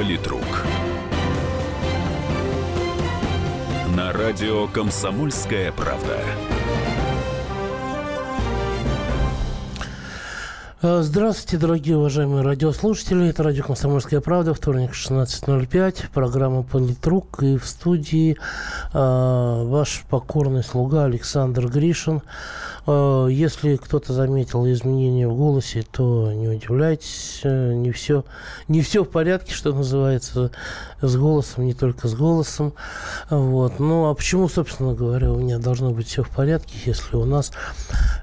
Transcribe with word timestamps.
Политрук. 0.00 0.64
На 3.94 4.14
радио 4.14 4.66
«Комсомольская 4.66 5.72
правда». 5.72 6.16
Э, 10.80 11.02
здравствуйте, 11.02 11.58
дорогие 11.58 11.98
уважаемые 11.98 12.42
радиослушатели. 12.42 13.28
Это 13.28 13.42
радио 13.42 13.62
«Комсомольская 13.62 14.22
правда», 14.22 14.54
вторник, 14.54 14.92
16.05, 14.92 16.04
программа 16.14 16.62
«Политрук». 16.62 17.42
И 17.42 17.58
в 17.58 17.66
студии 17.66 18.32
э, 18.32 18.38
ваш 18.94 20.04
покорный 20.08 20.64
слуга 20.64 21.04
Александр 21.04 21.66
Гришин. 21.68 22.22
Э, 22.86 23.28
если 23.30 23.76
кто-то 23.76 24.12
заметил 24.12 24.66
изменения 24.66 25.28
в 25.28 25.36
голосе, 25.36 25.84
то 25.90 26.32
не 26.32 26.48
удивляйтесь. 26.48 27.40
Э, 27.44 27.72
не 27.74 27.90
все, 27.90 28.24
не 28.68 28.82
все 28.82 29.04
в 29.04 29.08
порядке, 29.08 29.52
что 29.52 29.72
называется, 29.72 30.50
с 31.00 31.16
голосом, 31.16 31.66
не 31.66 31.74
только 31.74 32.08
с 32.08 32.14
голосом. 32.14 32.74
Вот. 33.28 33.78
Ну, 33.78 34.08
а 34.08 34.14
почему, 34.14 34.48
собственно 34.48 34.94
говоря, 34.94 35.32
у 35.32 35.38
меня 35.38 35.58
должно 35.58 35.90
быть 35.90 36.08
все 36.08 36.22
в 36.22 36.30
порядке, 36.30 36.74
если 36.84 37.16
у 37.16 37.24
нас 37.24 37.52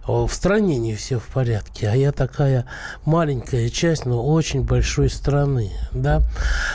в 0.07 0.29
стране 0.29 0.77
не 0.77 0.95
все 0.95 1.19
в 1.19 1.27
порядке, 1.27 1.89
а 1.89 1.95
я 1.95 2.13
такая 2.13 2.65
маленькая 3.03 3.69
часть, 3.69 4.05
но 4.05 4.25
очень 4.25 4.63
большой 4.63 5.09
страны. 5.09 5.71
Да? 5.91 6.21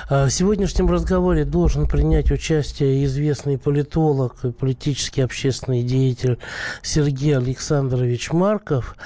А 0.08 0.26
в 0.26 0.30
сегодняшнем 0.30 0.90
разговоре 0.90 1.44
должен 1.44 1.86
принять 1.86 2.30
участие 2.30 3.04
известный 3.06 3.56
политолог 3.56 4.36
политический 4.58 5.22
общественный 5.22 5.82
деятель 5.82 6.38
Сергей 6.82 7.36
Александрович 7.36 7.71
Марков. 8.32 8.96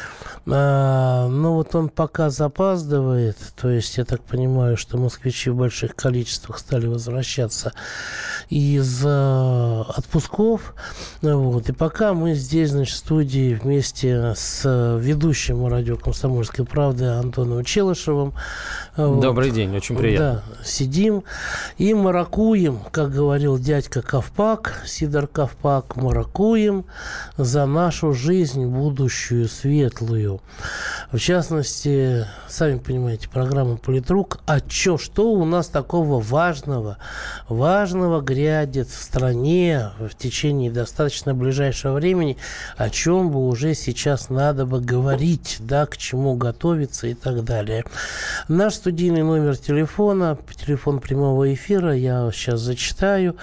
А, 0.48 1.28
но 1.28 1.54
вот 1.54 1.74
он 1.74 1.88
пока 1.88 2.30
запаздывает, 2.30 3.36
то 3.60 3.68
есть 3.68 3.96
я 3.98 4.04
так 4.04 4.20
понимаю, 4.22 4.76
что 4.76 4.96
москвичи 4.96 5.50
в 5.50 5.56
больших 5.56 5.96
количествах 5.96 6.58
стали 6.58 6.86
возвращаться 6.86 7.72
из 8.48 9.02
э, 9.04 9.82
отпусков. 9.88 10.74
Вот. 11.20 11.68
И 11.68 11.72
пока 11.72 12.14
мы 12.14 12.34
здесь, 12.34 12.70
значит, 12.70 12.94
в 12.94 12.98
студии 12.98 13.54
вместе 13.54 14.34
с 14.36 14.62
ведущим 15.00 15.66
радио 15.66 15.96
«Комсомольской 15.96 16.64
правды» 16.64 17.06
Антоном 17.06 17.64
Челышевым. 17.64 18.32
Добрый 18.96 19.48
вот. 19.48 19.56
день, 19.56 19.76
очень 19.76 19.96
приятно. 19.96 20.44
Да, 20.46 20.64
сидим 20.64 21.24
и 21.76 21.92
маракуем, 21.92 22.78
как 22.92 23.10
говорил 23.10 23.58
дядька 23.58 24.00
Ковпак, 24.00 24.82
Сидор 24.86 25.26
Ковпак, 25.26 25.96
маракуем 25.96 26.84
за 27.36 27.66
нашу 27.66 28.12
жизнь 28.12 28.55
будущую, 28.64 29.48
светлую. 29.48 30.40
В 31.12 31.18
частности, 31.18 32.26
сами 32.48 32.78
понимаете, 32.78 33.28
программа 33.28 33.76
«Политрук». 33.76 34.38
А 34.46 34.60
чё, 34.60 34.96
что 34.96 35.32
у 35.32 35.44
нас 35.44 35.68
такого 35.68 36.20
важного, 36.20 36.98
важного 37.48 38.20
грядет 38.20 38.88
в 38.88 39.02
стране 39.02 39.90
в 39.98 40.14
течение 40.14 40.70
достаточно 40.70 41.34
ближайшего 41.34 41.94
времени, 41.94 42.36
о 42.76 42.88
чем 42.88 43.30
бы 43.30 43.46
уже 43.46 43.74
сейчас 43.74 44.30
надо 44.30 44.64
бы 44.64 44.80
говорить, 44.80 45.56
да, 45.58 45.86
к 45.86 45.96
чему 45.96 46.36
готовиться 46.36 47.08
и 47.08 47.14
так 47.14 47.44
далее. 47.44 47.84
Наш 48.48 48.74
студийный 48.74 49.22
номер 49.22 49.56
телефона, 49.56 50.38
телефон 50.54 51.00
прямого 51.00 51.52
эфира, 51.52 51.94
я 51.94 52.30
сейчас 52.32 52.60
зачитаю 52.60 53.36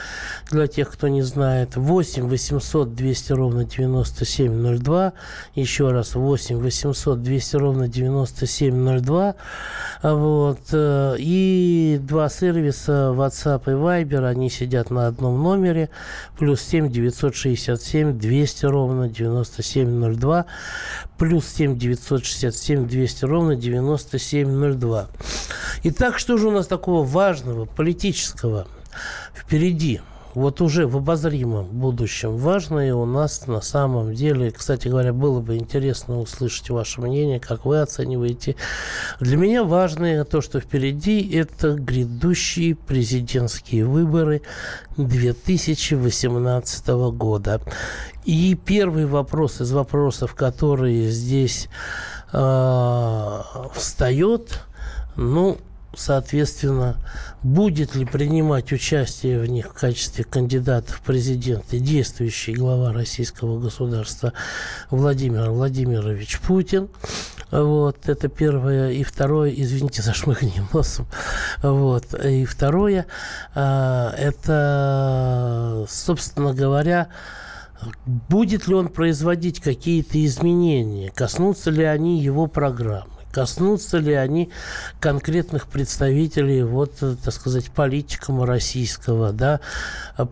для 0.49 0.67
тех, 0.67 0.89
кто 0.89 1.09
не 1.09 1.21
знает. 1.21 1.75
8 1.75 2.27
800 2.27 2.95
200 2.95 3.33
ровно 3.33 3.65
9702. 3.65 5.02
Еще 5.55 5.91
раз 5.91 6.15
8 6.15 6.57
800 6.57 7.21
200 7.21 7.55
ровно 7.57 7.87
9702. 7.89 9.35
Вот. 10.03 10.59
Э, 10.71 11.15
и 11.19 11.99
два 12.01 12.29
сервиса 12.29 13.11
WhatsApp 13.13 13.63
и 13.65 13.71
Viber, 13.71 14.25
они 14.25 14.49
сидят 14.49 14.89
на 14.89 15.07
одном 15.07 15.43
номере. 15.43 15.89
Плюс 16.37 16.61
7 16.61 16.89
967 16.89 18.17
200 18.17 18.65
ровно 18.65 19.09
9702 19.09 20.45
плюс 21.17 21.47
7 21.47 21.77
967 21.77 22.87
200 22.87 23.25
ровно 23.25 23.55
9702. 23.55 25.07
Итак, 25.83 26.19
что 26.19 26.37
же 26.37 26.47
у 26.47 26.51
нас 26.51 26.67
такого 26.67 27.05
важного, 27.05 27.65
политического 27.65 28.67
впереди? 29.33 30.01
Вот 30.35 30.61
уже 30.61 30.87
в 30.87 30.97
обозримом 30.97 31.65
будущем 31.65 32.37
важное 32.37 32.95
у 32.95 33.05
нас 33.05 33.47
на 33.47 33.61
самом 33.61 34.13
деле, 34.13 34.51
кстати 34.51 34.87
говоря, 34.87 35.13
было 35.13 35.39
бы 35.41 35.57
интересно 35.57 36.19
услышать 36.19 36.69
ваше 36.69 37.01
мнение, 37.01 37.39
как 37.39 37.65
вы 37.65 37.81
оцениваете. 37.81 38.55
Для 39.19 39.37
меня 39.37 39.63
важное 39.63 40.23
то, 40.23 40.41
что 40.41 40.59
впереди 40.59 41.29
это 41.33 41.73
грядущие 41.73 42.75
президентские 42.75 43.85
выборы 43.85 44.41
2018 44.97 46.87
года. 46.87 47.61
И 48.25 48.55
первый 48.55 49.05
вопрос 49.05 49.61
из 49.61 49.71
вопросов, 49.71 50.33
который 50.33 51.07
здесь 51.07 51.67
э, 52.31 53.41
встает, 53.73 54.61
ну, 55.15 55.57
соответственно, 55.95 56.97
будет 57.43 57.95
ли 57.95 58.05
принимать 58.05 58.71
участие 58.71 59.39
в 59.39 59.45
них 59.45 59.69
в 59.69 59.73
качестве 59.73 60.23
кандидатов 60.23 60.97
в 60.97 61.01
президенты 61.01 61.79
действующий 61.79 62.53
глава 62.53 62.93
российского 62.93 63.59
государства 63.59 64.33
Владимир 64.89 65.49
Владимирович 65.51 66.39
Путин. 66.39 66.89
Вот, 67.51 68.09
это 68.09 68.27
первое. 68.27 68.91
И 68.91 69.03
второе, 69.03 69.51
извините 69.51 70.01
за 70.01 70.13
шмыгнем 70.13 70.67
носом. 70.73 71.05
Вот, 71.61 72.13
и 72.15 72.45
второе, 72.45 73.05
а, 73.53 74.13
это, 74.17 75.85
собственно 75.87 76.53
говоря, 76.53 77.09
будет 78.05 78.67
ли 78.67 78.73
он 78.73 78.87
производить 78.87 79.59
какие-то 79.59 80.23
изменения, 80.25 81.11
коснутся 81.11 81.69
ли 81.69 81.83
они 81.83 82.21
его 82.21 82.47
программы 82.47 83.12
коснутся 83.33 83.97
ли 83.97 84.13
они 84.13 84.49
конкретных 84.99 85.67
представителей, 85.67 86.63
вот, 86.63 86.93
так 86.99 87.33
сказать, 87.33 87.71
политикам 87.71 88.43
российского, 88.43 89.31
да. 89.33 89.59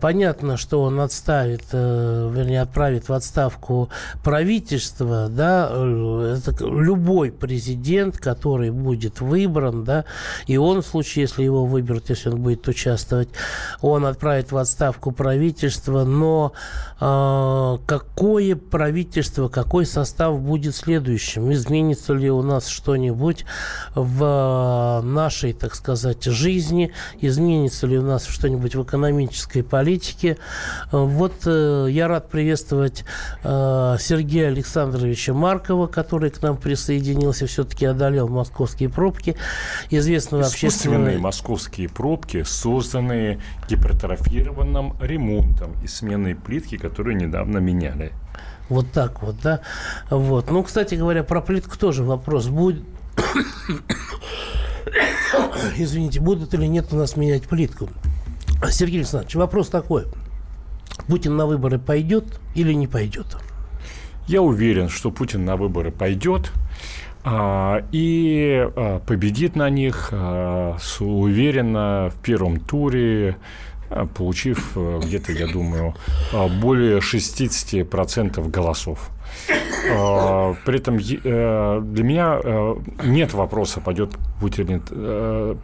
Понятно, 0.00 0.56
что 0.56 0.82
он 0.82 1.00
отставит, 1.00 1.64
э, 1.72 2.30
вернее, 2.32 2.62
отправит 2.62 3.08
в 3.08 3.12
отставку 3.12 3.90
правительство, 4.22 5.28
да, 5.28 5.66
это 5.66 6.54
любой 6.64 7.32
президент, 7.32 8.18
который 8.18 8.70
будет 8.70 9.20
выбран, 9.20 9.84
да, 9.84 10.04
и 10.46 10.56
он, 10.56 10.82
в 10.82 10.86
случае, 10.86 11.22
если 11.22 11.42
его 11.42 11.66
выберут, 11.66 12.08
если 12.10 12.30
он 12.30 12.40
будет 12.40 12.66
участвовать, 12.68 13.30
он 13.80 14.06
отправит 14.06 14.52
в 14.52 14.56
отставку 14.56 15.10
правительство, 15.10 16.04
но 16.04 16.52
э, 17.00 17.78
какое 17.86 18.54
правительство, 18.54 19.48
какой 19.48 19.86
состав 19.86 20.40
будет 20.40 20.76
следующим? 20.76 21.52
Изменится 21.52 22.12
ли 22.12 22.30
у 22.30 22.42
нас 22.42 22.68
что 22.68 22.91
что-нибудь 22.92 23.46
в 23.94 25.00
нашей, 25.02 25.54
так 25.54 25.74
сказать, 25.74 26.24
жизни, 26.24 26.92
изменится 27.20 27.86
ли 27.86 27.96
у 27.98 28.02
нас 28.02 28.26
что-нибудь 28.26 28.74
в 28.74 28.82
экономической 28.82 29.62
политике. 29.62 30.36
Вот 30.90 31.32
э, 31.46 31.86
я 31.88 32.08
рад 32.08 32.28
приветствовать 32.28 33.04
э, 33.44 33.96
Сергея 33.98 34.48
Александровича 34.48 35.32
Маркова, 35.32 35.86
который 35.86 36.30
к 36.30 36.42
нам 36.42 36.58
присоединился, 36.58 37.46
все-таки 37.46 37.86
одолел 37.86 38.28
московские 38.28 38.90
пробки. 38.90 39.36
Известного 39.88 40.42
Искусственные 40.42 40.98
общественного... 40.98 41.18
московские 41.18 41.88
пробки, 41.88 42.42
созданные 42.42 43.40
гипертрофированным 43.70 44.96
ремонтом 45.00 45.72
и 45.82 45.86
сменой 45.86 46.34
плитки, 46.34 46.76
которую 46.76 47.16
недавно 47.16 47.56
меняли. 47.56 48.12
Вот 48.72 48.90
так 48.90 49.22
вот, 49.22 49.36
да. 49.42 49.60
Вот. 50.08 50.50
Ну, 50.50 50.62
кстати 50.62 50.94
говоря, 50.94 51.22
про 51.22 51.42
плитку 51.42 51.76
тоже 51.76 52.04
вопрос 52.04 52.46
будет. 52.46 52.82
Извините, 55.76 56.20
будут 56.20 56.54
или 56.54 56.64
нет 56.64 56.86
у 56.90 56.96
нас 56.96 57.16
менять 57.18 57.42
плитку? 57.42 57.90
Сергей 58.70 59.00
Александрович, 59.00 59.34
вопрос 59.34 59.68
такой. 59.68 60.04
Путин 61.06 61.36
на 61.36 61.44
выборы 61.44 61.78
пойдет 61.78 62.40
или 62.54 62.72
не 62.72 62.86
пойдет? 62.86 63.36
Я 64.26 64.40
уверен, 64.40 64.88
что 64.88 65.10
Путин 65.10 65.44
на 65.44 65.56
выборы 65.56 65.90
пойдет 65.90 66.50
а, 67.24 67.84
и 67.92 68.70
а, 68.74 69.00
победит 69.00 69.54
на 69.54 69.68
них 69.68 70.08
а, 70.12 70.78
уверенно 70.98 72.10
в 72.16 72.22
первом 72.22 72.58
туре 72.58 73.36
получив 74.14 74.72
э, 74.76 75.00
где-то, 75.02 75.32
я 75.32 75.46
думаю, 75.46 75.94
э, 76.32 76.48
более 76.60 76.98
60% 76.98 78.48
голосов. 78.50 79.10
При 80.64 80.76
этом 80.76 80.98
для 80.98 82.04
меня 82.04 82.38
нет 83.02 83.32
вопроса, 83.32 83.80
пойдет 83.80 84.10
Путин, 84.40 84.82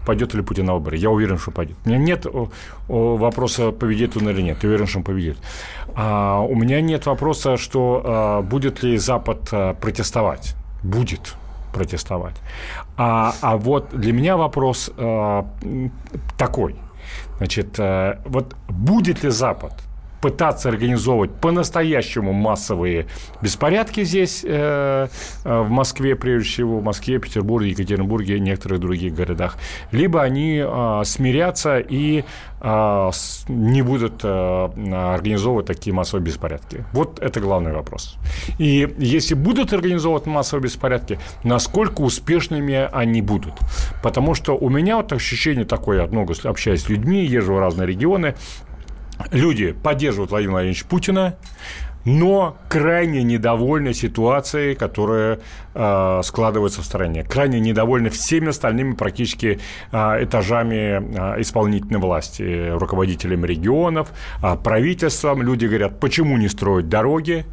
пойдет 0.07 0.35
ли 0.35 0.43
Путин 0.43 0.67
на 0.67 0.75
выборы. 0.75 0.97
Я 0.97 1.11
уверен, 1.11 1.39
что 1.39 1.51
пойдет. 1.51 1.77
У 1.85 1.89
меня 1.89 1.99
нет 1.99 2.27
вопроса, 2.89 3.71
победит 3.71 4.17
он 4.17 4.31
или 4.31 4.43
нет. 4.43 4.63
Я 4.63 4.69
уверен, 4.71 4.87
что 4.87 4.99
он 4.99 5.05
победит. 5.05 5.37
А 5.95 6.41
у 6.41 6.55
меня 6.55 6.81
нет 6.81 7.07
вопроса, 7.07 7.59
что 7.59 8.43
будет 8.51 8.83
ли 8.83 8.99
Запад 8.99 9.51
протестовать. 9.81 10.55
Будет 10.83 11.37
протестовать. 11.73 12.37
А, 12.97 13.35
а 13.41 13.57
вот 13.57 13.91
для 13.93 14.13
меня 14.13 14.37
вопрос 14.37 14.91
э, 14.97 15.43
такой. 16.37 16.77
Значит, 17.39 17.79
э, 17.79 18.19
вот 18.25 18.55
будет 18.69 19.23
ли 19.23 19.31
Запад 19.31 19.73
пытаться 20.21 20.69
организовывать 20.69 21.31
по-настоящему 21.33 22.33
массовые 22.33 23.07
беспорядки 23.41 24.05
здесь, 24.05 24.45
э, 24.45 25.09
э, 25.45 25.61
в 25.61 25.71
Москве, 25.71 26.17
прежде 26.17 26.49
всего, 26.49 26.79
в 26.79 26.85
Москве, 26.85 27.19
Петербурге, 27.19 27.71
Екатеринбурге 27.71 28.37
и 28.37 28.41
некоторых 28.41 28.81
других 28.81 29.15
городах, 29.15 29.57
либо 29.93 30.23
они 30.23 30.63
э, 30.65 31.03
смирятся 31.05 31.79
и 31.79 32.25
э, 32.61 33.11
не 33.49 33.83
будут 33.83 34.21
э, 34.25 34.29
организовывать 35.15 35.67
такие 35.67 35.95
массовые 35.95 36.25
беспорядки. 36.25 36.85
Вот 36.93 37.21
это 37.21 37.41
главный 37.41 37.73
вопрос. 37.73 38.17
И 38.59 38.93
если 38.99 39.35
будут 39.35 39.73
организовывать 39.73 40.27
массовые 40.27 40.65
беспорядки, 40.65 41.19
насколько 41.45 42.01
успешными 42.01 42.89
они 42.93 43.23
будут? 43.23 43.55
Потому 44.03 44.35
что 44.35 44.57
у 44.57 44.69
меня 44.69 44.97
вот 44.97 45.13
ощущение 45.13 45.65
такое, 45.65 46.07
много 46.07 46.35
общаюсь 46.45 46.83
с 46.83 46.89
людьми, 46.89 47.25
езжу 47.25 47.55
в 47.55 47.59
разные 47.59 47.87
регионы, 47.87 48.35
люди 49.31 49.73
поддерживают 49.73 50.31
Владимира 50.31 50.55
Владимировича 50.55 50.87
Путина, 50.89 51.37
но 52.05 52.57
крайне 52.69 53.23
недовольны 53.23 53.93
ситуацией, 53.93 54.75
которая 54.75 55.41
э, 55.75 56.21
складывается 56.25 56.81
в 56.81 56.85
стране. 56.85 57.23
Крайне 57.25 57.61
недовольны 57.61 58.09
всеми 58.09 58.49
остальными 58.49 58.95
практически 58.95 59.61
э, 59.93 60.25
этажами 60.25 61.37
э, 61.37 61.41
исполнительной 61.43 62.01
власти, 62.01 62.71
руководителями 62.71 63.47
регионов, 63.47 64.13
э, 64.43 64.57
правительством. 64.57 65.43
Люди 65.43 65.67
говорят, 65.67 66.01
почему 66.01 66.39
не 66.39 66.49
строить 66.49 66.89
дороги, 66.89 67.45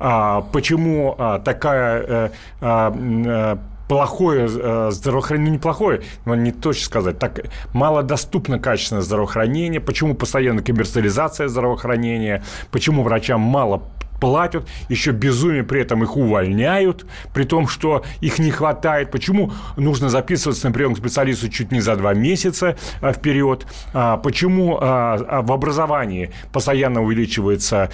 э, 0.00 0.42
почему 0.52 1.14
э, 1.18 1.40
такая 1.44 2.02
э, 2.02 2.30
э, 2.60 3.56
плохое 3.94 4.48
э, 4.50 4.88
здравоохранение, 4.90 5.50
ну, 5.50 5.56
неплохое, 5.58 6.02
но 6.24 6.34
не 6.34 6.50
точно 6.50 6.84
сказать, 6.84 7.18
так 7.20 7.42
малодоступно 7.72 8.58
качественное 8.58 9.02
здравоохранение, 9.02 9.80
почему 9.80 10.16
постоянно 10.16 10.62
коммерциализация 10.62 11.46
здравоохранения, 11.46 12.42
почему 12.72 13.04
врачам 13.04 13.40
мало 13.40 13.84
платят, 14.24 14.66
еще 14.88 15.10
безумие 15.10 15.64
при 15.64 15.82
этом 15.82 16.02
их 16.02 16.16
увольняют, 16.16 17.04
при 17.34 17.44
том, 17.44 17.68
что 17.68 18.04
их 18.22 18.38
не 18.38 18.50
хватает. 18.50 19.10
Почему 19.10 19.52
нужно 19.76 20.08
записываться 20.08 20.66
на 20.66 20.72
прием 20.72 20.94
к 20.94 20.96
специалисту 20.96 21.50
чуть 21.50 21.70
не 21.70 21.82
за 21.82 21.94
два 21.96 22.14
месяца 22.14 22.78
а, 23.02 23.12
вперед? 23.12 23.66
А, 23.92 24.16
почему 24.16 24.78
а, 24.80 25.42
в 25.42 25.52
образовании 25.52 26.32
постоянно 26.54 27.02
увеличивается 27.02 27.90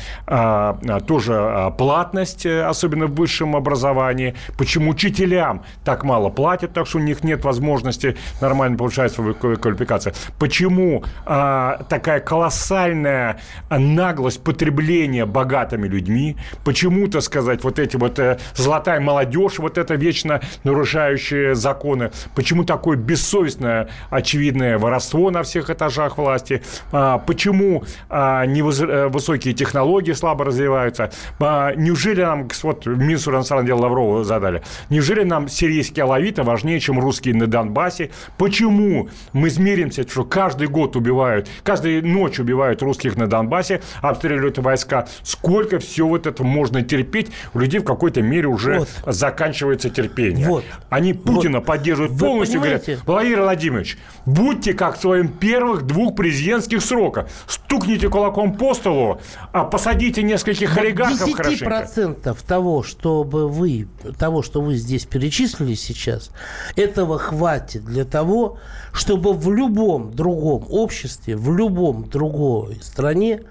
тоже 1.07 1.73
платность, 1.77 2.47
э, 2.47 2.63
особенно 2.63 3.07
в 3.07 3.15
высшем 3.15 3.57
образовании? 3.57 4.37
Почему 4.57 4.91
учителям 4.91 5.65
так 5.85 6.05
мало 6.05 6.29
платят, 6.29 6.73
так 6.75 6.87
что 6.87 6.99
у 6.99 7.01
них 7.01 7.25
нет 7.25 7.45
возможности 7.45 8.17
нормально 8.41 8.79
повышать 8.79 9.13
свою 9.13 9.35
квалификацию? 9.35 10.15
Почему 10.39 11.03
такая 11.25 12.21
колоссальная 12.21 13.41
наглость 13.71 14.45
потребления 14.45 15.27
богатыми 15.27 15.89
людьми? 15.89 16.20
Людьми, 16.21 16.37
почему-то 16.65 17.21
сказать, 17.21 17.65
вот 17.65 17.79
эти 17.79 17.97
вот 17.97 18.19
э, 18.19 18.39
золотая 18.55 19.01
молодежь, 19.01 19.59
вот 19.59 19.79
это 19.79 19.95
вечно 19.95 20.41
нарушающие 20.65 21.55
законы, 21.55 22.11
почему 22.35 22.65
такое 22.65 22.97
бессовестное, 22.97 23.89
очевидное 24.11 24.79
воровство 24.79 25.31
на 25.31 25.43
всех 25.43 25.71
этажах 25.71 26.19
власти, 26.19 26.63
а, 26.93 27.19
почему 27.19 27.85
а, 28.09 28.45
невысокие 28.47 29.55
э, 29.55 29.57
технологии 29.57 30.13
слабо 30.13 30.45
развиваются, 30.45 31.11
а, 31.39 31.75
неужели 31.75 32.23
нам, 32.23 32.49
вот 32.63 32.87
министру 32.87 33.35
иностранных 33.35 33.71
Лаврову 33.71 34.25
задали, 34.25 34.63
неужели 34.91 35.25
нам 35.25 35.49
сирийские 35.49 36.05
алавиты 36.05 36.43
важнее, 36.43 36.81
чем 36.81 36.99
русские 37.01 37.35
на 37.35 37.47
Донбассе, 37.47 38.11
почему 38.39 39.09
мы 39.33 39.49
измеримся, 39.49 40.09
что 40.09 40.25
каждый 40.25 40.69
год 40.69 40.97
убивают, 40.97 41.49
каждую 41.63 42.07
ночь 42.07 42.39
убивают 42.39 42.83
русских 42.83 43.17
на 43.17 43.27
Донбассе, 43.27 43.81
обстреливают 44.03 44.59
войска, 44.59 45.07
сколько 45.23 45.79
все 46.01 46.07
вот 46.07 46.27
это 46.27 46.43
можно 46.45 46.83
терпеть, 46.83 47.31
у 47.53 47.59
людей 47.59 47.81
в 47.81 47.85
какой-то 47.85 48.23
мере 48.23 48.49
уже 48.49 48.79
вот. 48.79 48.89
заканчивается 49.07 49.91
терпение. 49.91 50.47
Вот. 50.47 50.65
Они 50.89 51.13
Путина 51.13 51.59
вот. 51.59 51.67
поддерживают 51.67 52.13
Вы 52.13 52.27
полностью, 52.27 52.61
понимаете? 52.61 52.85
говорят, 52.93 53.07
Владимир 53.07 53.43
Владимирович, 53.43 53.99
будьте 54.25 54.73
как 54.73 54.97
в 54.97 55.01
своем 55.01 55.29
первых 55.29 55.83
двух 55.83 56.15
президентских 56.15 56.83
сроках, 56.83 57.29
стукните 57.47 58.09
кулаком 58.09 58.55
по 58.55 58.73
столу, 58.73 59.21
а 59.53 59.65
посадите 59.65 60.23
нескольких 60.23 60.71
вот 60.75 60.79
олигархов 60.79 61.29
10% 61.29 62.39
того, 62.47 62.83
чтобы 62.83 63.47
вы, 63.47 63.87
того, 64.19 64.43
что 64.43 64.63
вы 64.63 64.77
здесь 64.77 65.05
перечислили 65.05 65.75
сейчас, 65.75 66.31
этого 66.77 67.19
хватит 67.19 67.85
для 67.85 68.07
того, 68.07 68.57
чтобы 68.95 69.35
в 69.35 69.53
любом 69.53 70.15
другом 70.15 70.65
обществе, 70.71 71.37
в 71.37 71.55
любом 71.55 72.09
другой 72.09 72.79
стране, 72.83 73.43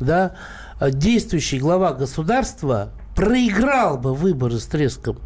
да, 0.00 0.34
действующий 0.90 1.58
глава 1.58 1.92
государства 1.92 2.92
проиграл 3.14 3.98
бы 3.98 4.14
выборы 4.14 4.58
с 4.58 4.66
треском. 4.66 5.18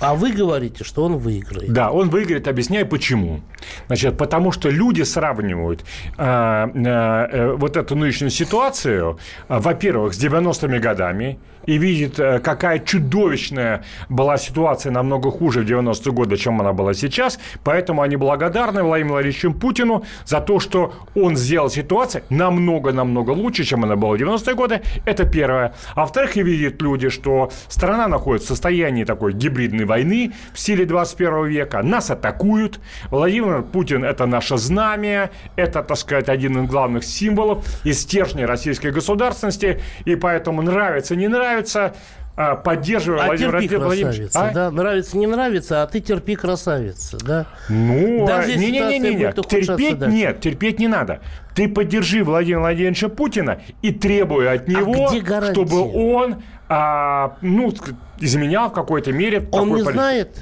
А 0.00 0.14
вы 0.14 0.32
говорите, 0.32 0.84
что 0.84 1.04
он 1.04 1.16
выиграет. 1.16 1.72
Да, 1.72 1.90
он 1.90 2.10
выиграет, 2.10 2.48
объясняю 2.48 2.86
почему. 2.86 3.40
Значит, 3.86 4.18
потому 4.18 4.52
что 4.52 4.68
люди 4.68 5.02
сравнивают 5.02 5.84
э, 6.18 6.68
э, 6.74 7.28
э, 7.32 7.52
вот 7.52 7.76
эту 7.76 7.96
нынешнюю 7.96 8.30
ситуацию, 8.30 9.18
э, 9.48 9.58
во-первых, 9.58 10.14
с 10.14 10.22
90-ми 10.22 10.78
годами, 10.78 11.38
и 11.66 11.78
видит, 11.78 12.18
э, 12.18 12.38
какая 12.38 12.78
чудовищная 12.78 13.84
была 14.08 14.38
ситуация 14.38 14.92
намного 14.92 15.30
хуже 15.30 15.60
в 15.60 15.64
90-е 15.64 16.12
годы, 16.12 16.36
чем 16.36 16.60
она 16.60 16.72
была 16.72 16.94
сейчас. 16.94 17.38
Поэтому 17.64 18.02
они 18.02 18.16
благодарны 18.16 18.82
Владимиру 18.82 19.14
Владимировичу 19.14 19.52
Путину 19.52 20.04
за 20.24 20.40
то, 20.40 20.60
что 20.60 20.92
он 21.14 21.36
сделал 21.36 21.70
ситуацию 21.70 22.22
намного-намного 22.30 23.30
лучше, 23.30 23.64
чем 23.64 23.84
она 23.84 23.96
была 23.96 24.16
в 24.16 24.20
90-е 24.20 24.54
годы. 24.54 24.82
Это 25.04 25.24
первое. 25.24 25.74
А 25.94 26.00
во-вторых, 26.00 26.36
и 26.36 26.42
видят 26.42 26.80
люди, 26.82 27.08
что 27.08 27.50
страна 27.68 28.08
находится 28.08 28.46
в 28.46 28.50
состоянии 28.50 29.04
такой 29.04 29.32
гибридной 29.32 29.85
войны 29.86 30.32
в 30.52 30.58
стиле 30.58 30.84
21 30.84 31.46
века. 31.46 31.82
Нас 31.82 32.10
атакуют. 32.10 32.80
Владимир 33.10 33.62
Путин– 33.62 34.04
это 34.04 34.26
наше 34.26 34.58
знамя, 34.58 35.30
это, 35.56 35.82
так 35.82 35.96
сказать, 35.96 36.28
один 36.28 36.64
из 36.64 36.68
главных 36.68 37.04
символов 37.04 37.64
и 37.84 37.92
стержней 37.92 38.44
российской 38.44 38.90
государственности. 38.90 39.80
И 40.04 40.16
поэтому 40.16 40.62
нравится, 40.62 41.16
не 41.16 41.28
нравится, 41.28 41.94
а, 42.38 42.54
поддерживаю 42.54 43.22
а 43.22 43.26
Владимира 43.26 43.60
терпи, 43.62 43.76
красавица, 43.76 44.40
а? 44.40 44.52
да? 44.52 44.70
Нравится, 44.70 45.16
не 45.16 45.26
нравится, 45.26 45.82
а 45.82 45.86
ты 45.86 46.00
терпи, 46.00 46.34
красавица, 46.34 47.16
да? 47.24 47.46
Ну, 47.70 48.26
Даже 48.26 48.56
не, 48.56 48.70
не, 48.70 48.80
не, 48.80 48.98
не, 48.98 49.14
не. 49.14 49.32
терпеть 49.32 50.00
нет, 50.00 50.40
терпеть 50.40 50.78
не 50.78 50.86
надо. 50.86 51.20
Ты 51.54 51.66
поддержи 51.66 52.22
Владимира 52.22 52.60
Владимировича 52.60 53.08
Путина 53.08 53.62
и 53.80 53.90
требуй 53.90 54.52
от 54.52 54.68
а 54.68 54.70
него, 54.70 55.08
а 55.08 55.52
чтобы 55.52 55.80
он, 55.80 56.42
а, 56.68 57.38
ну, 57.40 57.72
изменял 58.20 58.70
в 58.70 58.72
какой-то 58.72 59.12
мере. 59.12 59.48
Он 59.52 59.68
не 59.74 59.82
полит... 59.82 59.94
знает, 59.94 60.38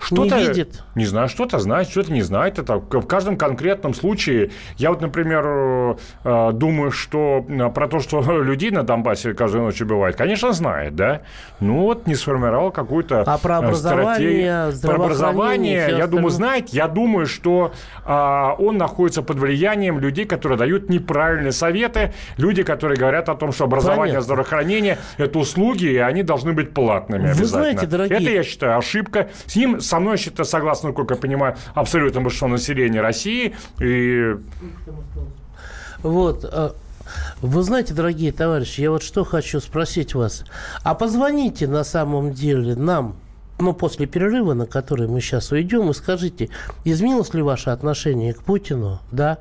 что-то, 0.00 0.38
не 0.38 0.46
видит. 0.46 0.82
Не 0.94 1.06
знаю, 1.06 1.28
что-то 1.28 1.58
знает, 1.58 1.88
что-то 1.88 2.12
не 2.12 2.22
знает. 2.22 2.58
Это 2.58 2.76
в 2.76 3.06
каждом 3.06 3.36
конкретном 3.36 3.94
случае. 3.94 4.50
Я 4.76 4.90
вот, 4.90 5.00
например, 5.00 5.44
э, 5.46 5.96
э, 6.24 6.52
думаю, 6.52 6.90
что 6.90 7.44
э, 7.48 7.68
про 7.70 7.88
то, 7.88 8.00
что 8.00 8.20
людей 8.42 8.70
на 8.70 8.82
Донбассе 8.84 9.34
каждую 9.34 9.64
ночь 9.64 9.80
убивают, 9.80 10.16
конечно, 10.16 10.52
знает, 10.52 10.94
да? 10.94 11.22
Ну 11.60 11.82
вот 11.82 12.06
не 12.06 12.14
сформировал 12.14 12.70
какую-то 12.70 13.22
А 13.22 13.38
про 13.38 13.58
образование, 13.58 14.72
Про 14.82 14.94
образование, 14.94 15.94
я 15.96 16.06
думаю, 16.06 16.30
знает. 16.30 16.68
Я 16.70 16.88
думаю, 16.88 17.26
что 17.26 17.72
а, 18.04 18.54
он 18.58 18.78
находится 18.78 19.22
под 19.22 19.38
влиянием 19.38 19.98
людей, 19.98 20.24
которые 20.24 20.58
дают 20.58 20.88
неправильные 20.88 21.52
советы, 21.52 22.12
люди, 22.36 22.62
которые 22.62 22.98
говорят 22.98 23.28
о 23.28 23.34
том, 23.34 23.52
что 23.52 23.64
образование, 23.64 24.14
Понятно. 24.14 24.20
здравоохранение– 24.22 24.98
это 25.18 25.38
услуги, 25.38 25.86
и 25.86 25.96
они 25.96 26.22
должны 26.22 26.52
быть 26.52 26.72
платными 26.72 27.22
Вы 27.22 27.28
обязательно. 27.30 27.48
знаете, 27.48 27.86
дорогие... 27.86 28.18
Это, 28.18 28.30
я 28.30 28.42
считаю, 28.42 28.78
ошибка. 28.78 29.28
С 29.46 29.56
ним 29.56 29.80
со 29.88 29.98
мной, 29.98 30.18
считаю, 30.18 30.46
согласно, 30.46 30.88
насколько 30.90 31.14
я 31.14 31.20
понимаю, 31.20 31.56
абсолютно 31.74 32.20
большинство 32.20 32.48
населения 32.48 33.00
России. 33.00 33.54
И... 33.80 34.36
Вот. 36.02 36.44
А, 36.44 36.74
вы 37.40 37.62
знаете, 37.62 37.94
дорогие 37.94 38.32
товарищи, 38.32 38.82
я 38.82 38.90
вот 38.90 39.02
что 39.02 39.24
хочу 39.24 39.60
спросить 39.60 40.14
вас. 40.14 40.44
А 40.82 40.94
позвоните 40.94 41.66
на 41.66 41.84
самом 41.84 42.32
деле 42.34 42.76
нам, 42.76 43.16
ну, 43.58 43.72
после 43.72 44.06
перерыва, 44.06 44.52
на 44.52 44.66
который 44.66 45.08
мы 45.08 45.20
сейчас 45.22 45.50
уйдем, 45.50 45.90
и 45.90 45.94
скажите, 45.94 46.50
изменилось 46.84 47.32
ли 47.32 47.40
ваше 47.40 47.70
отношение 47.70 48.34
к 48.34 48.42
Путину, 48.42 49.00
да? 49.10 49.38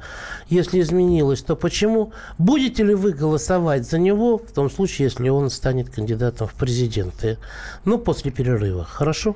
Если 0.47 0.79
изменилось, 0.79 1.41
то 1.41 1.55
почему? 1.57 2.13
Будете 2.37 2.83
ли 2.83 2.95
вы 2.95 3.11
голосовать 3.11 3.87
за 3.87 3.99
него 3.99 4.37
в 4.37 4.51
том 4.53 4.71
случае, 4.71 5.09
если 5.09 5.27
он 5.27 5.49
станет 5.49 5.89
кандидатом 5.89 6.47
в 6.47 6.53
президенты? 6.53 7.37
Ну, 7.83 7.99
после 7.99 8.31
перерыва, 8.31 8.85
хорошо? 8.85 9.35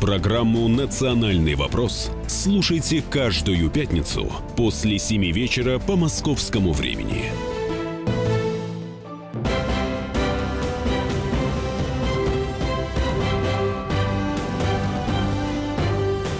Программу 0.00 0.68
«Национальный 0.68 1.56
вопрос» 1.56 2.12
слушайте 2.28 3.02
каждую 3.02 3.68
пятницу 3.68 4.32
после 4.56 4.96
7 4.96 5.32
вечера 5.32 5.80
по 5.80 5.96
московскому 5.96 6.72
времени. 6.72 7.24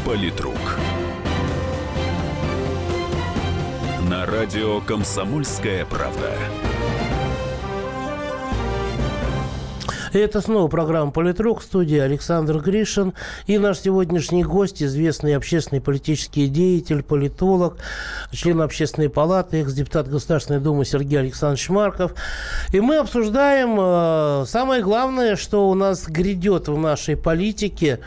Политрук. 0.06 0.78
На 4.08 4.24
радио 4.24 4.80
«Комсомольская 4.82 5.84
правда». 5.84 6.38
Это 10.12 10.40
снова 10.40 10.68
программа 10.68 11.10
«Политрук» 11.10 11.60
в 11.60 11.64
студии 11.64 11.98
Александр 11.98 12.58
Гришин. 12.58 13.12
И 13.46 13.58
наш 13.58 13.80
сегодняшний 13.80 14.42
гость, 14.42 14.82
известный 14.82 15.36
общественный 15.36 15.80
политический 15.80 16.48
деятель, 16.48 17.02
политолог, 17.02 17.76
член 18.32 18.60
Общественной 18.62 19.10
палаты, 19.10 19.60
экс-депутат 19.60 20.08
Государственной 20.08 20.60
Думы 20.60 20.84
Сергей 20.84 21.18
Александрович 21.18 21.68
Марков. 21.68 22.14
И 22.72 22.80
мы 22.80 22.96
обсуждаем 22.96 23.76
э, 23.78 24.44
самое 24.46 24.82
главное, 24.82 25.36
что 25.36 25.68
у 25.68 25.74
нас 25.74 26.06
грядет 26.06 26.68
в 26.68 26.78
нашей 26.78 27.16
политике 27.16 28.00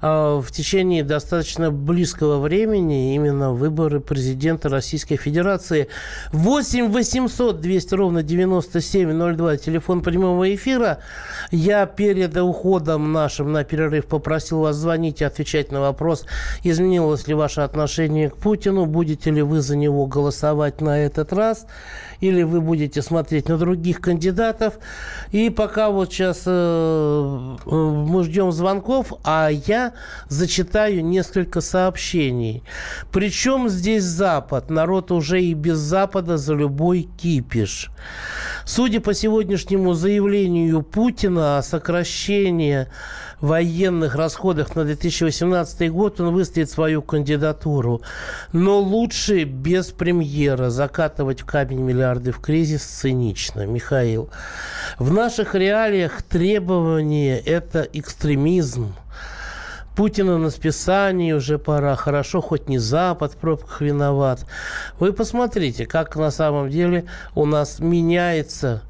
в 0.00 0.46
течение 0.52 1.02
достаточно 1.02 1.70
близкого 1.70 2.38
времени, 2.38 3.14
именно 3.14 3.52
выборы 3.52 4.00
президента 4.00 4.68
Российской 4.68 5.16
Федерации. 5.16 5.88
8 6.32 6.92
800 6.92 7.60
200 7.60 7.94
ровно 7.94 8.22
9702, 8.22 9.56
телефон 9.56 10.02
прямого 10.02 10.54
эфира. 10.54 10.98
Я 11.50 11.86
перед 11.86 12.36
уходом 12.36 13.12
нашим 13.12 13.52
на 13.52 13.64
перерыв 13.64 14.06
попросил 14.06 14.60
вас 14.60 14.76
звонить 14.76 15.20
и 15.20 15.24
отвечать 15.24 15.72
на 15.72 15.80
вопрос, 15.80 16.26
изменилось 16.62 17.26
ли 17.26 17.34
ваше 17.34 17.62
отношение 17.62 18.30
к 18.30 18.36
Путину, 18.36 18.86
будете 18.86 19.30
ли 19.30 19.42
вы 19.42 19.60
за 19.60 19.76
него 19.76 20.06
голосовать 20.06 20.80
на 20.80 20.98
этот 20.98 21.32
раз 21.32 21.66
или 22.20 22.42
вы 22.42 22.60
будете 22.60 23.02
смотреть 23.02 23.48
на 23.48 23.58
других 23.58 24.00
кандидатов. 24.00 24.78
И 25.30 25.50
пока 25.50 25.90
вот 25.90 26.12
сейчас 26.12 26.42
э, 26.46 26.50
э, 26.50 27.70
мы 27.70 28.24
ждем 28.24 28.52
звонков, 28.52 29.12
а 29.24 29.48
я 29.48 29.87
зачитаю 30.28 31.04
несколько 31.04 31.60
сообщений. 31.60 32.62
Причем 33.12 33.68
здесь 33.68 34.04
Запад? 34.04 34.70
Народ 34.70 35.10
уже 35.10 35.42
и 35.42 35.54
без 35.54 35.78
Запада 35.78 36.36
за 36.36 36.54
любой 36.54 37.08
кипиш. 37.16 37.90
Судя 38.64 39.00
по 39.00 39.14
сегодняшнему 39.14 39.94
заявлению 39.94 40.82
Путина 40.82 41.58
о 41.58 41.62
сокращении 41.62 42.86
военных 43.40 44.14
расходах 44.14 44.74
на 44.74 44.84
2018 44.84 45.90
год 45.90 46.20
он 46.20 46.32
выставит 46.32 46.70
свою 46.70 47.02
кандидатуру. 47.02 48.02
Но 48.52 48.80
лучше 48.80 49.44
без 49.44 49.86
премьера 49.90 50.70
закатывать 50.70 51.42
в 51.42 51.46
камень 51.46 51.80
миллиарды 51.80 52.32
в 52.32 52.40
кризис 52.40 52.82
цинично. 52.82 53.66
Михаил, 53.66 54.30
в 54.98 55.12
наших 55.12 55.54
реалиях 55.54 56.22
требование– 56.22 57.38
это 57.46 57.82
экстремизм. 57.92 58.94
Путина 59.98 60.38
на 60.38 60.50
списании 60.50 61.32
уже 61.32 61.58
пора. 61.58 61.96
Хорошо, 61.96 62.40
хоть 62.40 62.68
не 62.68 62.78
Запад 62.78 63.32
в 63.32 63.36
пробках 63.36 63.80
виноват. 63.80 64.46
Вы 65.00 65.12
посмотрите, 65.12 65.86
как 65.86 66.14
на 66.14 66.30
самом 66.30 66.70
деле 66.70 67.06
у 67.34 67.44
нас 67.46 67.80
меняется 67.80 68.82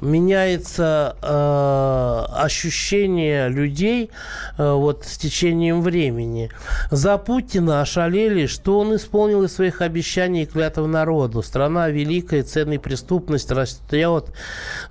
меняется 0.00 1.16
э, 1.22 2.24
ощущение 2.44 3.48
людей 3.48 4.10
э, 4.56 4.72
вот 4.72 5.04
с 5.04 5.18
течением 5.18 5.80
времени. 5.80 6.50
За 6.90 7.18
Путина 7.18 7.80
ошалели, 7.80 8.46
что 8.46 8.78
он 8.78 8.94
исполнил 8.94 9.44
из 9.44 9.54
своих 9.54 9.80
обещаний 9.80 10.42
и 10.42 10.46
клятв 10.46 10.78
народу. 10.86 11.42
Страна 11.42 11.88
великая, 11.88 12.44
ценная 12.44 12.78
преступность 12.78 13.50
растет. 13.50 14.26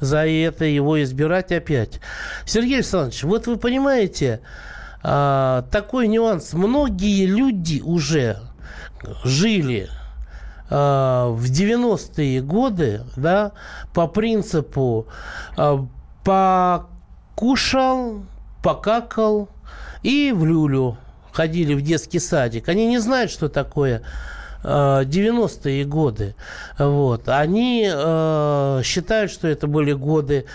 За 0.01 0.25
это 0.27 0.65
его 0.65 1.01
избирать 1.01 1.53
опять. 1.53 2.01
Сергей 2.45 2.75
Александрович, 2.75 3.23
вот 3.23 3.47
вы 3.47 3.57
понимаете, 3.57 4.41
э, 5.03 5.63
такой 5.71 6.07
нюанс. 6.07 6.53
Многие 6.53 7.25
люди 7.25 7.81
уже 7.81 8.37
жили 9.23 9.89
Э, 10.71 11.27
в 11.29 11.51
90-е 11.51 12.41
годы, 12.41 13.01
да, 13.17 13.51
по 13.93 14.07
принципу 14.07 15.05
э, 15.57 15.77
покушал, 16.23 18.23
покакал 18.63 19.49
и 20.01 20.33
в 20.33 20.45
люлю 20.45 20.95
ходили 21.33 21.73
в 21.73 21.81
детский 21.81 22.19
садик. 22.19 22.69
Они 22.69 22.87
не 22.87 22.99
знают, 22.99 23.31
что 23.31 23.49
такое 23.49 24.01
90-е 24.63 25.85
годы. 25.85 26.35
Вот. 26.77 27.27
Они 27.27 27.85
считают, 28.83 29.31
что 29.31 29.47
это 29.47 29.65
были 29.65 29.93
годы 29.93 30.45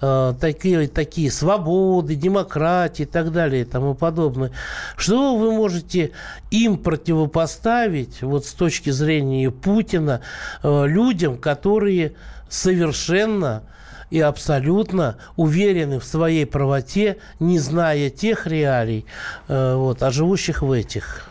э, 0.00 0.34
такие, 0.40 0.88
такие 0.88 1.30
свободы, 1.30 2.14
демократии 2.14 3.02
и 3.02 3.06
так 3.06 3.32
далее 3.32 3.62
и 3.62 3.64
тому 3.64 3.94
подобное. 3.94 4.52
Что 4.96 5.36
вы 5.36 5.52
можете 5.52 6.12
им 6.50 6.78
противопоставить 6.78 8.22
вот 8.22 8.46
с 8.46 8.52
точки 8.52 8.90
зрения 8.90 9.50
Путина 9.50 10.20
э, 10.62 10.86
людям, 10.86 11.38
которые 11.38 12.14
совершенно 12.48 13.62
и 14.10 14.20
абсолютно 14.20 15.16
уверены 15.36 15.98
в 15.98 16.04
своей 16.04 16.46
правоте, 16.46 17.18
не 17.40 17.58
зная 17.58 18.10
тех 18.10 18.46
реалий, 18.46 19.04
э, 19.48 19.74
вот, 19.74 20.02
а 20.02 20.10
живущих 20.10 20.62
в 20.62 20.70
этих. 20.70 21.28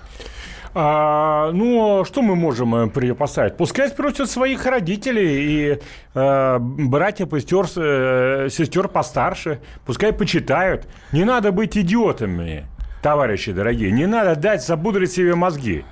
А, 0.78 1.52
ну, 1.54 2.04
что 2.04 2.22
мы 2.22 2.36
можем 2.36 2.76
э, 2.76 3.14
поставить? 3.14 3.56
Пускай 3.56 3.88
спросят 3.88 4.30
своих 4.30 4.66
родителей 4.66 5.72
и 5.72 5.80
э, 6.14 6.58
братьев 6.60 7.34
и 7.34 7.40
сестер, 7.40 7.66
э, 7.78 8.50
сестер 8.52 8.90
постарше. 8.90 9.62
Пускай 9.86 10.12
почитают. 10.12 10.86
Не 11.14 11.24
надо 11.24 11.54
быть 11.54 11.78
идиотами, 11.78 12.66
товарищи 13.02 13.54
дорогие. 13.54 13.90
Не 13.90 14.06
надо 14.06 14.36
дать 14.36 14.66
запудрить 14.66 15.14
себе 15.14 15.34
мозги. 15.34 15.86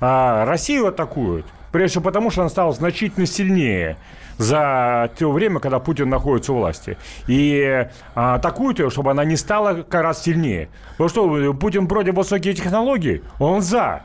А, 0.00 0.44
Россию 0.46 0.88
атакуют. 0.88 1.46
Прежде 1.70 1.92
всего 1.92 2.04
потому, 2.04 2.30
что 2.30 2.40
она 2.40 2.50
стала 2.50 2.72
значительно 2.72 3.24
сильнее 3.24 3.98
за 4.36 5.10
то 5.16 5.30
время, 5.30 5.60
когда 5.60 5.78
Путин 5.78 6.08
находится 6.08 6.52
у 6.52 6.56
власти. 6.56 6.96
И 7.28 7.86
а, 8.16 8.34
атакуют 8.34 8.80
ее, 8.80 8.90
чтобы 8.90 9.12
она 9.12 9.24
не 9.24 9.36
стала 9.36 9.82
как 9.82 10.02
раз 10.02 10.24
сильнее. 10.24 10.70
Потому 10.96 11.08
что 11.08 11.54
Путин 11.54 11.86
против 11.86 12.14
высоких 12.14 12.56
технологий, 12.56 13.22
он 13.38 13.62
за. 13.62 14.02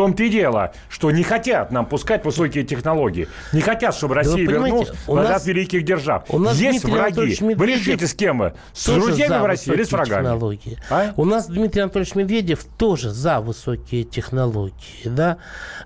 Том-то 0.00 0.22
и 0.22 0.30
дело, 0.30 0.72
что 0.88 1.10
не 1.10 1.22
хотят 1.22 1.70
нам 1.72 1.84
пускать 1.84 2.24
высокие 2.24 2.64
технологии. 2.64 3.28
Не 3.52 3.60
хотят, 3.60 3.94
чтобы 3.94 4.14
Россия 4.14 4.46
да 4.46 4.52
вернулась 4.52 4.88
в 5.06 5.14
нас, 5.14 5.44
великих 5.44 5.84
держав. 5.84 6.24
У 6.30 6.38
нас 6.38 6.56
Есть 6.56 6.84
Дмитрий 6.84 6.98
враги. 6.98 7.54
Вы 7.54 7.66
решите, 7.66 8.06
с 8.06 8.14
кем 8.14 8.38
вы? 8.38 8.54
С 8.72 8.86
друзьями 8.86 9.42
в 9.42 9.44
России 9.44 9.74
или 9.74 9.82
с 9.82 9.92
врагами? 9.92 10.22
Технологии. 10.22 10.78
А? 10.88 11.12
У 11.18 11.26
нас 11.26 11.48
Дмитрий 11.48 11.82
Анатольевич 11.82 12.14
Медведев 12.14 12.64
тоже 12.78 13.10
за 13.10 13.40
высокие 13.42 14.04
технологии. 14.04 14.72
Да? 15.04 15.36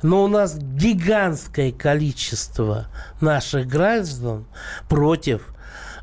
Но 0.03 0.23
у 0.23 0.29
нас 0.29 0.57
гигантское 0.57 1.73
количество 1.73 2.87
наших 3.21 3.67
граждан 3.67 4.47
против 4.89 5.54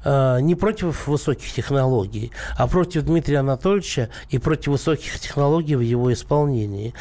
не 0.04 0.56
против 0.56 1.08
высоких 1.08 1.52
технологий, 1.52 2.32
а 2.58 2.68
против 2.68 3.04
Дмитрия 3.04 3.40
Анатольевича 3.40 4.10
и 4.30 4.38
против 4.38 4.68
высоких 4.68 5.20
технологий 5.20 5.76
в 5.76 5.82
его 5.82 6.12
исполнении. 6.12 6.94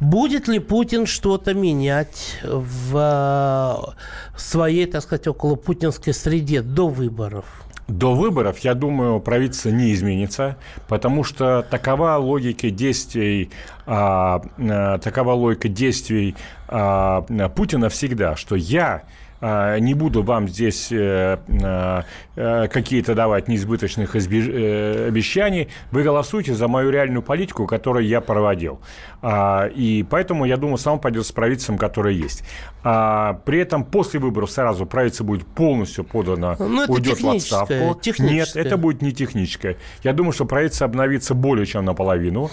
Будет 0.00 0.48
ли 0.48 0.58
Путин 0.58 1.06
что-то 1.06 1.54
менять 1.54 2.38
в 2.42 2.96
э, 2.96 4.38
своей, 4.38 4.86
так 4.86 5.02
сказать, 5.02 5.26
около 5.26 5.56
путинской 5.56 6.12
среде 6.12 6.62
до 6.62 6.88
выборов? 6.88 7.44
До 7.88 8.14
выборов, 8.14 8.58
я 8.58 8.74
думаю, 8.74 9.20
правительство 9.20 9.68
не 9.68 9.92
изменится, 9.92 10.56
потому 10.88 11.22
что 11.22 11.64
такова 11.70 12.16
логика 12.16 12.70
действий, 12.70 13.50
а, 13.86 14.42
а, 14.58 14.98
такова 14.98 15.34
логика 15.34 15.68
действий 15.68 16.34
а, 16.66 17.22
Путина 17.54 17.88
всегда, 17.88 18.34
что 18.34 18.56
я 18.56 19.04
не 19.40 19.94
буду 19.94 20.22
вам 20.22 20.48
здесь 20.48 20.90
э, 20.90 21.38
а, 21.62 22.04
э, 22.36 22.68
какие-то 22.68 23.14
давать 23.14 23.48
неизбыточных 23.48 24.16
э, 24.16 25.08
обещаний. 25.08 25.68
Вы 25.90 26.02
голосуйте 26.02 26.54
за 26.54 26.68
мою 26.68 26.90
реальную 26.90 27.22
политику, 27.22 27.66
которую 27.66 28.06
я 28.06 28.20
проводил. 28.20 28.80
А, 29.28 29.66
и 29.74 30.04
поэтому, 30.08 30.44
я 30.44 30.56
думаю, 30.56 30.78
сам 30.78 31.00
пойдет 31.00 31.26
с 31.26 31.32
правительством, 31.32 31.78
которое 31.78 32.14
есть. 32.14 32.44
При 32.82 33.58
этом 33.58 33.82
после 33.84 34.20
выборов 34.20 34.52
сразу 34.52 34.86
правительство 34.86 35.24
будет 35.24 35.44
полностью 35.44 36.04
подано, 36.04 36.54
ну, 36.60 36.84
уйдет 36.86 37.20
в 37.20 37.28
отставку. 37.28 38.00
Нет, 38.20 38.54
это 38.54 38.76
будет 38.76 39.02
не 39.02 39.10
техническое. 39.10 39.78
Я 40.04 40.12
думаю, 40.12 40.32
что 40.32 40.44
правительство 40.44 40.84
обновится 40.84 41.34
более 41.34 41.66
чем 41.66 41.84
наполовину 41.84 42.50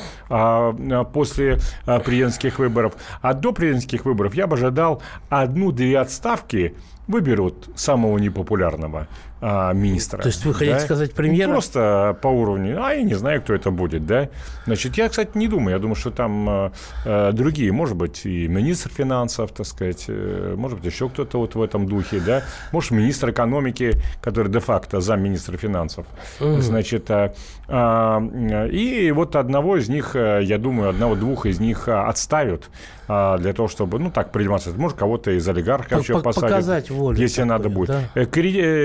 после 1.13 1.59
президентских 1.85 2.57
выборов. 2.57 2.95
А 3.21 3.35
до 3.35 3.51
президентских 3.51 4.05
выборов 4.05 4.33
я 4.33 4.47
бы 4.47 4.55
ожидал 4.55 5.03
одну-две 5.29 5.99
отставки 5.99 6.75
выберут 7.07 7.69
самого 7.75 8.17
непопулярного 8.17 9.07
а, 9.41 9.73
министра. 9.73 10.21
То 10.21 10.27
есть 10.27 10.45
вы 10.45 10.53
хотите 10.53 10.75
да? 10.75 10.79
сказать 10.79 11.13
премьера? 11.13 11.47
Ну, 11.47 11.53
просто 11.55 12.17
по 12.21 12.27
уровню, 12.27 12.81
а 12.81 12.93
я 12.93 13.03
не 13.03 13.15
знаю, 13.15 13.41
кто 13.41 13.53
это 13.53 13.71
будет, 13.71 14.05
да. 14.05 14.29
Значит, 14.65 14.97
я, 14.97 15.09
кстати, 15.09 15.37
не 15.37 15.49
думаю, 15.49 15.75
я 15.75 15.79
думаю, 15.79 15.95
что 15.95 16.11
там 16.11 16.71
а 17.05 17.31
другие, 17.33 17.71
может 17.71 17.97
быть, 17.97 18.25
и 18.25 18.47
министр 18.47 18.89
финансов, 18.89 19.51
так 19.51 19.65
сказать, 19.65 20.05
э, 20.07 20.55
может 20.57 20.79
быть, 20.79 20.91
еще 20.91 21.09
кто-то 21.09 21.39
вот 21.39 21.55
в 21.55 21.61
этом 21.61 21.87
духе, 21.87 22.21
да, 22.25 22.43
может, 22.71 22.91
министр 22.91 23.31
экономики, 23.31 24.01
который 24.21 24.51
де-факто 24.51 25.01
замминистра 25.01 25.57
финансов. 25.57 26.05
Угу. 26.39 26.61
Значит, 26.61 27.11
а, 27.11 27.33
а, 27.67 28.67
и 28.67 29.11
вот 29.11 29.35
одного 29.35 29.77
из 29.77 29.89
них, 29.89 30.15
э, 30.15 30.41
я 30.43 30.57
думаю, 30.57 30.89
одного-двух 30.89 31.45
из 31.45 31.59
них 31.59 31.87
отставят 31.87 32.69
а, 33.07 33.37
для 33.37 33.53
того, 33.53 33.67
чтобы, 33.67 33.99
ну, 33.99 34.11
так 34.11 34.31
приниматься. 34.31 34.71
Может, 34.75 34.97
кого-то 34.97 35.31
из 35.31 35.47
олигархов 35.47 36.01
еще 36.01 36.21
посадят. 36.21 36.49
Показать 36.49 36.89
волю. 36.89 37.17
Если 37.17 37.41
такую, 37.41 37.49
надо 37.49 37.69
будет. 37.69 37.89
Да. 37.89 38.01
Э, 38.15 38.25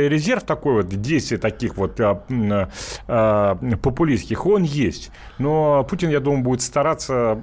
резерв 0.08 0.42
такой 0.42 0.82
вот, 0.82 0.88
10 0.88 1.40
таких 1.40 1.76
вот 1.76 2.00
а, 2.00 2.22
а, 3.06 3.58
популистских, 3.82 4.46
он 4.46 4.62
есть. 4.62 5.10
Но 5.38 5.84
Путин, 5.88 6.10
я 6.10 6.20
думаю, 6.20 6.42
будет 6.42 6.62
стараться 6.62 7.40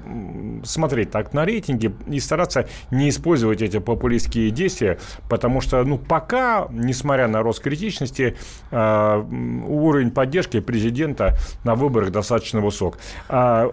смотреть 0.63 1.12
так 1.12 1.34
на 1.34 1.46
рейтинги 1.46 1.94
и 2.08 2.20
стараться 2.20 2.67
не 2.91 3.10
использовать 3.10 3.62
эти 3.62 3.79
популистские 3.79 4.51
действия, 4.51 5.00
потому 5.29 5.62
что, 5.62 5.84
ну, 5.84 5.98
пока, 5.98 6.67
несмотря 6.72 7.27
на 7.27 7.41
рост 7.41 7.62
критичности, 7.62 8.36
а, 8.72 9.20
уровень 9.20 10.12
поддержки 10.12 10.60
президента 10.60 11.38
на 11.63 11.75
выборах 11.75 12.12
достаточно 12.12 12.60
высок. 12.62 12.98
А, 13.29 13.70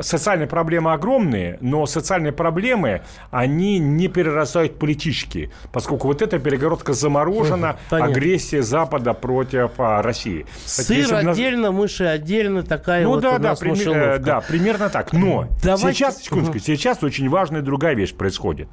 социальные 0.00 0.48
проблемы 0.48 0.92
огромные, 0.92 1.58
но 1.60 1.86
социальные 1.86 2.32
проблемы, 2.40 3.02
они 3.30 3.78
не 3.78 4.08
перерастают 4.08 4.78
политически, 4.78 5.50
поскольку 5.72 6.08
вот 6.08 6.22
эта 6.22 6.38
перегородка 6.38 6.94
заморожена, 6.94 7.76
Понятно. 7.90 8.14
агрессия 8.14 8.62
Запада 8.62 9.12
против 9.12 9.72
а, 9.76 10.00
России. 10.00 10.46
Сыр 10.64 11.06
так, 11.06 11.26
отдельно, 11.26 11.70
мыши 11.70 12.04
отдельно, 12.04 12.62
такая 12.62 13.04
ну, 13.04 13.10
вот 13.10 13.20
да, 13.20 13.34
у 13.34 13.38
да, 13.38 13.52
прими- 13.52 13.94
э, 13.94 14.18
да, 14.20 14.40
примерно 14.40 14.88
так. 14.88 15.12
Но 15.12 15.48
Давайте... 15.62 15.98
сейчас, 15.98 16.22
секундочку, 16.22 16.56
угу. 16.56 16.64
сейчас 16.64 17.02
очень 17.02 17.28
важная 17.28 17.60
другая 17.60 17.94
вещь 17.94 18.14
происходит. 18.14 18.68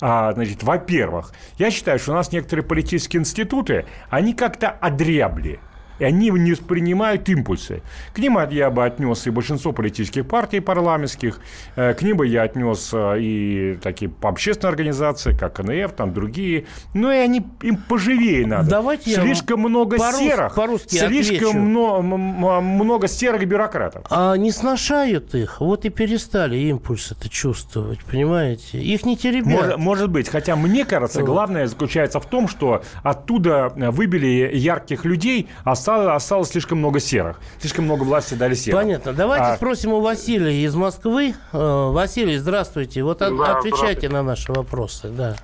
А, 0.00 0.32
значит, 0.32 0.62
во-первых, 0.62 1.34
я 1.58 1.70
считаю, 1.70 1.98
что 1.98 2.12
у 2.12 2.14
нас 2.14 2.32
некоторые 2.32 2.64
политические 2.64 3.20
институты, 3.20 3.84
они 4.08 4.32
как-то 4.32 4.70
одрябли 4.70 5.60
и 6.00 6.04
они 6.04 6.30
не 6.30 6.52
воспринимают 6.52 7.28
импульсы. 7.28 7.82
К 8.12 8.18
ним 8.18 8.38
я 8.50 8.70
бы 8.70 8.84
отнес 8.84 9.26
и 9.26 9.30
большинство 9.30 9.72
политических 9.72 10.26
партий 10.26 10.60
парламентских, 10.60 11.40
э, 11.76 11.94
к 11.94 12.02
ним 12.02 12.16
бы 12.16 12.26
я 12.26 12.42
отнес 12.42 12.90
э, 12.92 13.20
и 13.20 13.78
такие 13.82 14.10
общественные 14.22 14.70
организации, 14.70 15.36
как 15.36 15.54
КНФ, 15.54 15.92
там 15.92 16.12
другие. 16.12 16.64
Но 16.94 17.12
и 17.12 17.16
они 17.16 17.46
им 17.62 17.76
поживее 17.76 18.46
надо. 18.46 18.70
Давайте 18.70 19.14
слишком 19.14 19.60
много 19.60 19.98
по 19.98 20.12
серых, 20.12 20.54
по-русски 20.54 20.96
слишком 20.96 21.60
много, 21.60 22.02
много 22.02 23.08
серых 23.08 23.46
бюрократов. 23.46 24.04
А 24.10 24.34
не 24.36 24.50
сношают 24.50 25.34
их, 25.34 25.60
вот 25.60 25.84
и 25.84 25.90
перестали 25.90 26.56
импульсы 26.56 27.14
это 27.18 27.28
чувствовать, 27.28 28.00
понимаете? 28.04 28.78
Их 28.78 29.04
не 29.04 29.16
теребят. 29.16 29.46
Может, 29.46 29.76
может 29.76 30.10
быть, 30.10 30.28
хотя 30.28 30.56
мне 30.56 30.84
кажется, 30.84 31.22
главное 31.22 31.66
заключается 31.66 32.20
в 32.20 32.26
том, 32.26 32.48
что 32.48 32.82
оттуда 33.02 33.72
выбили 33.76 34.50
ярких 34.56 35.04
людей, 35.04 35.48
а 35.64 35.74
осталось, 35.90 36.22
осталось 36.22 36.48
слишком 36.50 36.78
много 36.78 37.00
серых. 37.00 37.40
Слишком 37.58 37.84
много 37.84 38.04
власти 38.04 38.34
дали 38.34 38.54
серых. 38.54 38.80
Понятно. 38.80 39.12
Давайте 39.12 39.44
а... 39.44 39.56
спросим 39.56 39.92
у 39.92 40.00
Василия 40.00 40.64
из 40.64 40.74
Москвы. 40.74 41.34
Э, 41.52 41.90
Василий, 41.90 42.36
здравствуйте. 42.38 43.02
Вот 43.02 43.18
да, 43.18 43.26
отвечайте 43.26 44.08
на 44.08 44.22
наши 44.22 44.52
вопросы. 44.52 45.08
Да. 45.08 45.36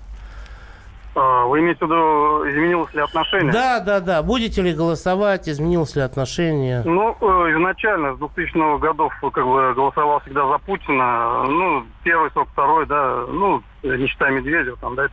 А, 1.18 1.46
вы 1.46 1.60
имеете 1.60 1.78
в 1.86 1.88
виду, 1.88 2.50
изменилось 2.50 2.92
ли 2.92 3.00
отношение? 3.00 3.50
Да, 3.50 3.80
да, 3.80 4.00
да. 4.00 4.22
Будете 4.22 4.60
ли 4.60 4.74
голосовать, 4.74 5.48
изменилось 5.48 5.96
ли 5.96 6.02
отношение? 6.02 6.82
Ну, 6.84 7.16
э, 7.18 7.24
изначально, 7.52 8.14
с 8.14 8.18
2000 8.18 8.78
годов, 8.80 9.14
как 9.32 9.46
бы, 9.46 9.72
голосовал 9.74 10.20
всегда 10.20 10.46
за 10.46 10.58
Путина. 10.58 11.44
Ну, 11.44 11.84
первый 12.04 12.30
срок, 12.32 12.48
второй, 12.52 12.84
да, 12.86 13.24
ну, 13.30 13.62
не 13.82 14.06
считая 14.08 14.30
Медведева, 14.30 14.76
там, 14.76 14.94
да, 14.94 15.08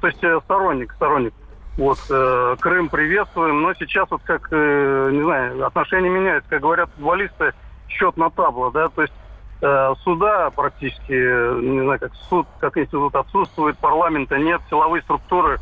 То 0.00 0.06
есть 0.06 0.24
э, 0.24 0.40
сторонник, 0.44 0.92
сторонник. 0.94 1.34
Вот, 1.76 1.98
э, 2.08 2.56
Крым 2.58 2.88
приветствуем, 2.88 3.62
но 3.62 3.74
сейчас 3.74 4.10
вот 4.10 4.22
как, 4.24 4.48
э, 4.50 5.10
не 5.12 5.22
знаю, 5.22 5.66
отношения 5.66 6.08
меняются. 6.08 6.48
Как 6.48 6.62
говорят 6.62 6.88
футболисты, 6.94 7.52
счет 7.88 8.16
на 8.16 8.30
табло, 8.30 8.70
да, 8.70 8.88
то 8.88 9.02
есть 9.02 9.12
э, 9.60 9.94
суда 10.02 10.50
практически, 10.50 11.12
не 11.12 11.82
знаю, 11.82 12.00
как 12.00 12.14
суд, 12.28 12.46
как 12.60 12.78
институт 12.78 13.14
отсутствует, 13.14 13.76
парламента 13.78 14.38
нет, 14.38 14.62
силовые 14.70 15.02
структуры 15.02 15.60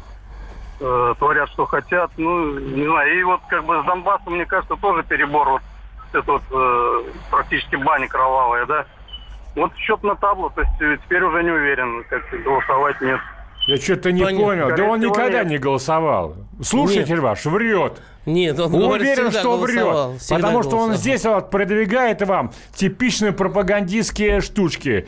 э, 0.80 1.14
творят, 1.18 1.48
что 1.50 1.66
хотят, 1.66 2.12
ну, 2.16 2.58
не 2.60 2.86
знаю. 2.86 3.18
И 3.18 3.22
вот 3.24 3.40
как 3.48 3.64
бы 3.64 3.82
с 3.82 3.84
Донбассом, 3.84 4.34
мне 4.34 4.46
кажется, 4.46 4.76
тоже 4.76 5.02
перебор, 5.02 5.48
вот 5.48 5.62
это 6.12 6.32
вот 6.32 6.42
э, 6.52 7.02
практически 7.28 7.74
баня 7.74 8.06
кровавая, 8.06 8.66
да. 8.66 8.86
Вот 9.56 9.74
счет 9.76 10.02
на 10.04 10.14
табло, 10.14 10.50
то 10.50 10.60
есть 10.60 10.80
э, 10.80 10.96
теперь 11.04 11.24
уже 11.24 11.42
не 11.42 11.50
уверен, 11.50 12.04
как 12.08 12.22
голосовать 12.44 13.00
нет. 13.00 13.20
Я 13.66 13.76
что-то 13.78 14.12
не 14.12 14.22
Понятно. 14.22 14.44
понял. 14.46 14.76
Да 14.76 14.84
он 14.84 15.00
никогда 15.00 15.44
не 15.44 15.58
голосовал. 15.58 16.36
Слушатель 16.62 17.14
Нет. 17.14 17.20
ваш 17.20 17.44
врет. 17.46 18.00
Нет, 18.26 18.58
он 18.58 18.74
Уверен, 18.74 19.24
говорит, 19.24 19.34
что 19.34 19.58
врет. 19.58 20.20
Потому 20.28 20.62
что 20.62 20.76
он 20.76 20.94
здесь 20.94 21.24
вот 21.24 21.50
продвигает 21.50 22.22
вам 22.22 22.52
типичные 22.74 23.32
пропагандистские 23.32 24.40
штучки. 24.40 25.06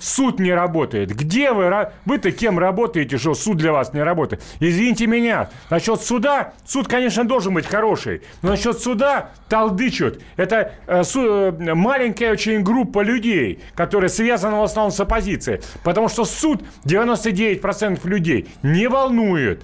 суд 0.00 0.40
не 0.40 0.52
работает. 0.52 1.14
Где 1.14 1.52
вы? 1.52 1.68
Вы-то 2.04 2.32
кем 2.32 2.58
работаете, 2.58 3.18
что 3.18 3.34
суд 3.34 3.58
для 3.58 3.72
вас 3.72 3.92
не 3.92 4.02
работает? 4.02 4.42
Извините 4.60 5.06
меня. 5.06 5.50
Насчет 5.70 6.00
суда, 6.02 6.52
суд, 6.66 6.88
конечно, 6.88 7.24
должен 7.24 7.54
быть 7.54 7.66
хороший. 7.66 8.22
Но 8.42 8.50
насчет 8.50 8.78
суда 8.78 9.30
талдычут. 9.48 10.20
Это 10.36 10.72
э, 10.86 11.04
су, 11.04 11.20
э, 11.22 11.74
маленькая 11.74 12.32
очень 12.32 12.62
группа 12.62 13.02
людей, 13.02 13.60
которые 13.74 14.10
связаны 14.10 14.56
в 14.56 14.62
основном 14.62 14.92
с 14.92 15.00
оппозицией. 15.00 15.60
Потому 15.84 16.08
что 16.08 16.24
суд 16.24 16.62
99% 16.84 18.06
людей 18.08 18.48
не 18.62 18.88
волнует. 18.88 19.62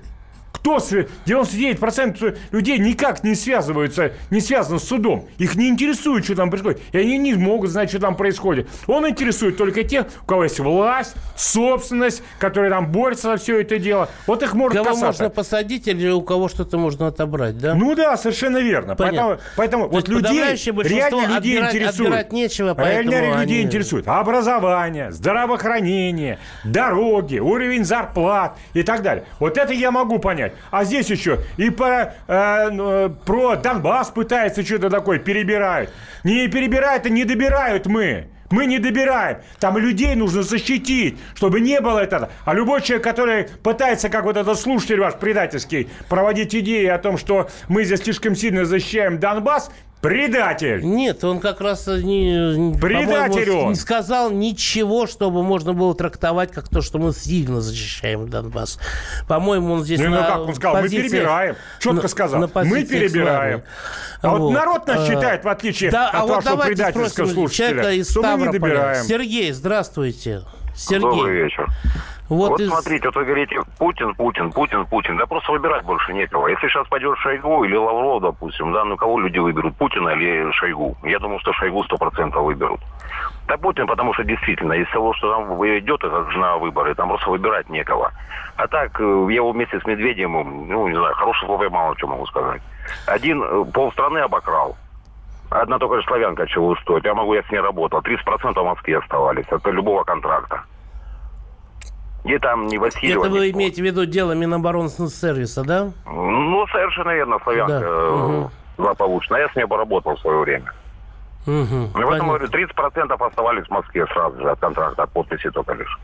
Кто, 0.64 0.78
99% 0.78 2.38
людей 2.50 2.78
никак 2.78 3.22
не 3.22 3.34
связываются, 3.34 4.12
не 4.30 4.40
связаны 4.40 4.78
с 4.78 4.84
судом. 4.84 5.28
Их 5.36 5.56
не 5.56 5.68
интересует, 5.68 6.24
что 6.24 6.36
там 6.36 6.48
происходит. 6.48 6.80
И 6.92 6.96
они 6.96 7.18
не 7.18 7.34
могут 7.34 7.68
знать, 7.68 7.90
что 7.90 7.98
там 8.00 8.16
происходит. 8.16 8.66
Он 8.86 9.06
интересует 9.06 9.58
только 9.58 9.84
тех, 9.84 10.06
у 10.22 10.24
кого 10.24 10.44
есть 10.44 10.58
власть, 10.60 11.16
собственность, 11.36 12.22
которые 12.38 12.70
там 12.70 12.90
борются 12.90 13.32
за 13.32 13.36
все 13.36 13.60
это 13.60 13.78
дело. 13.78 14.08
Вот 14.26 14.42
их 14.42 14.54
может 14.54 14.78
кого 14.78 14.88
касаться. 14.88 15.24
можно 15.24 15.28
посадить 15.28 15.86
или 15.86 16.08
у 16.08 16.22
кого 16.22 16.48
что-то 16.48 16.78
можно 16.78 17.08
отобрать, 17.08 17.58
да? 17.58 17.74
Ну 17.74 17.94
да, 17.94 18.16
совершенно 18.16 18.56
верно. 18.56 18.96
Понятно. 18.96 19.38
Поэтому, 19.58 19.84
поэтому 19.84 19.88
вот 19.88 20.08
людей, 20.08 20.44
реально 20.82 21.26
людей 21.26 21.58
отбирать, 21.58 21.74
интересует. 21.74 22.08
Отбирать 22.08 22.32
нечего, 22.32 22.74
реально 22.78 23.16
они... 23.18 23.42
людей 23.42 23.62
интересует 23.64 24.08
образование, 24.08 25.12
здравоохранение, 25.12 26.38
дороги, 26.64 27.38
уровень 27.38 27.84
зарплат 27.84 28.56
и 28.72 28.82
так 28.82 29.02
далее. 29.02 29.26
Вот 29.38 29.58
это 29.58 29.74
я 29.74 29.90
могу 29.90 30.18
понять. 30.18 30.53
А 30.70 30.84
здесь 30.84 31.10
еще 31.10 31.40
и 31.56 31.70
про, 31.70 32.14
э, 32.26 32.70
ну, 32.70 33.10
про 33.24 33.56
Донбасс 33.56 34.10
пытается 34.10 34.64
что-то 34.64 34.90
такое 34.90 35.18
перебирать. 35.18 35.90
Не 36.24 36.48
перебирают, 36.48 37.06
а 37.06 37.08
не 37.08 37.24
добирают 37.24 37.86
мы. 37.86 38.28
Мы 38.50 38.66
не 38.66 38.78
добираем. 38.78 39.38
Там 39.58 39.78
людей 39.78 40.14
нужно 40.14 40.42
защитить, 40.42 41.18
чтобы 41.34 41.60
не 41.60 41.80
было 41.80 41.98
этого. 41.98 42.30
А 42.44 42.54
любой 42.54 42.82
человек, 42.82 43.02
который 43.02 43.44
пытается, 43.44 44.08
как 44.08 44.24
вот 44.24 44.36
этот 44.36 44.58
слушатель 44.58 45.00
ваш 45.00 45.14
предательский, 45.14 45.88
проводить 46.08 46.54
идеи 46.54 46.86
о 46.86 46.98
том, 46.98 47.18
что 47.18 47.48
мы 47.68 47.84
здесь 47.84 48.02
слишком 48.02 48.36
сильно 48.36 48.64
защищаем 48.64 49.18
Донбасс, 49.18 49.70
Предатель! 50.04 50.84
Нет, 50.84 51.24
он 51.24 51.40
как 51.40 51.62
раз 51.62 51.86
не, 51.86 52.76
Предатель 52.78 53.50
он. 53.52 53.68
не 53.70 53.74
сказал 53.74 54.30
ничего, 54.30 55.06
чтобы 55.06 55.42
можно 55.42 55.72
было 55.72 55.94
трактовать 55.94 56.52
как 56.52 56.68
то, 56.68 56.82
что 56.82 56.98
мы 56.98 57.14
сильно 57.14 57.62
защищаем 57.62 58.28
Донбасс. 58.28 58.78
По-моему, 59.26 59.72
он 59.72 59.82
здесь 59.82 60.00
ну, 60.00 60.10
ну 60.10 60.16
как 60.16 60.40
он 60.40 60.54
сказал, 60.54 60.82
позиции, 60.82 61.04
мы 61.04 61.08
перебираем. 61.08 61.56
Четко 61.80 62.02
на, 62.02 62.08
сказал, 62.08 62.40
на 62.40 62.64
мы 62.64 62.84
перебираем. 62.84 63.62
А 64.20 64.28
вот. 64.28 64.40
вот 64.40 64.50
народ 64.52 64.86
нас 64.86 64.98
а, 64.98 65.06
считает, 65.06 65.42
в 65.42 65.48
отличие 65.48 65.90
да, 65.90 66.10
от 66.10 66.14
а 66.16 66.26
вашего 66.26 66.56
вот 66.56 66.66
предательского 66.66 67.26
слушателя, 67.26 67.92
из 67.92 68.10
что 68.10 68.22
мы 68.22 68.46
не 68.46 68.52
добираем. 68.52 69.04
Сергей, 69.06 69.52
здравствуйте. 69.52 70.42
Сергей. 70.76 71.00
Добрый 71.00 71.44
вечер. 71.44 71.68
Вот, 72.28 72.52
вот 72.52 72.60
из... 72.60 72.68
смотрите, 72.70 73.06
вот 73.08 73.16
вы 73.16 73.24
говорите, 73.24 73.60
Путин, 73.78 74.14
Путин, 74.14 74.50
Путин, 74.50 74.86
Путин. 74.86 75.16
Да 75.18 75.26
просто 75.26 75.52
выбирать 75.52 75.84
больше 75.84 76.14
некого. 76.14 76.46
Если 76.48 76.68
сейчас 76.68 76.88
пойдет 76.88 77.18
Шойгу 77.18 77.64
или 77.64 77.76
Лавров, 77.76 78.22
допустим, 78.22 78.72
да, 78.72 78.84
ну 78.84 78.96
кого 78.96 79.20
люди 79.20 79.38
выберут, 79.38 79.76
Путина 79.76 80.10
или 80.10 80.50
Шойгу? 80.52 80.96
Я 81.02 81.18
думаю, 81.18 81.38
что 81.40 81.52
Шойгу 81.52 81.84
сто 81.84 81.98
процентов 81.98 82.42
выберут. 82.42 82.80
Да 83.46 83.58
Путин, 83.58 83.86
потому 83.86 84.14
что 84.14 84.24
действительно, 84.24 84.72
из 84.72 84.88
того, 84.90 85.12
что 85.14 85.32
там 85.32 85.62
идет 85.78 86.02
это 86.02 86.26
на 86.38 86.56
выборы, 86.56 86.94
там 86.94 87.08
просто 87.08 87.28
выбирать 87.28 87.68
некого. 87.68 88.10
А 88.56 88.66
так, 88.68 88.98
э, 89.00 89.26
я 89.28 89.36
его 89.36 89.52
вместе 89.52 89.78
с 89.78 89.84
Медведевым, 89.84 90.68
ну, 90.68 90.88
не 90.88 90.94
знаю, 90.94 91.14
хорошее 91.14 91.46
слово 91.46 91.64
я 91.64 91.70
мало 91.70 91.94
что 91.98 92.06
могу 92.06 92.24
сказать. 92.26 92.62
Один 93.06 93.42
э, 93.42 93.64
полстраны 93.72 94.18
обокрал. 94.18 94.76
Одна 95.50 95.78
только 95.78 96.00
славянка 96.06 96.46
чего 96.46 96.74
стоит. 96.76 97.04
Я 97.04 97.14
могу, 97.14 97.34
я 97.34 97.42
с 97.42 97.50
ней 97.50 97.60
работал. 97.60 98.00
30% 98.00 98.54
в 98.54 98.64
Москве 98.64 98.98
оставались. 98.98 99.46
Это 99.50 99.70
любого 99.70 100.04
контракта. 100.04 100.62
Где 102.24 102.38
там 102.38 102.66
не 102.66 102.78
Васильева. 102.78 103.26
Это 103.26 103.30
вы 103.30 103.46
никто. 103.46 103.58
имеете 103.58 103.82
в 103.82 103.84
виду 103.84 104.06
дело 104.06 104.32
Миноборонсервиса, 104.32 105.62
да? 105.62 105.92
Ну, 106.06 106.66
совершенно 106.68 107.10
верно, 107.10 107.38
славянка 107.44 107.80
да. 107.80 108.14
угу. 108.14 108.50
злополучная. 108.78 109.42
Я 109.42 109.48
с 109.50 109.56
ней 109.56 109.66
поработал 109.66 110.16
в 110.16 110.20
свое 110.20 110.38
время. 110.38 110.72
Угу, 111.46 111.90
в 111.92 112.10
этом 112.10 112.28
говорю, 112.28 112.46
30% 112.46 113.26
оставались 113.26 113.66
в 113.66 113.70
Москве 113.70 114.06
сразу 114.06 114.40
же 114.40 114.50
от 114.50 114.58
контракта, 114.60 115.02
от 115.02 115.10
подписи 115.12 115.50
только 115.50 115.74
лишь. 115.74 115.98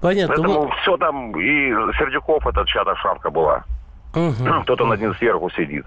Понятно. 0.00 0.34
Поэтому 0.34 0.62
ну... 0.62 0.70
все 0.80 0.96
там, 0.96 1.38
и 1.38 1.70
Сердюков, 1.98 2.46
этот 2.46 2.66
чья-то 2.68 2.96
шапка 2.96 3.28
была. 3.30 3.64
Угу. 4.14 4.62
Кто-то 4.62 4.86
над 4.86 5.00
ним 5.00 5.14
сверху 5.16 5.50
сидит. 5.50 5.84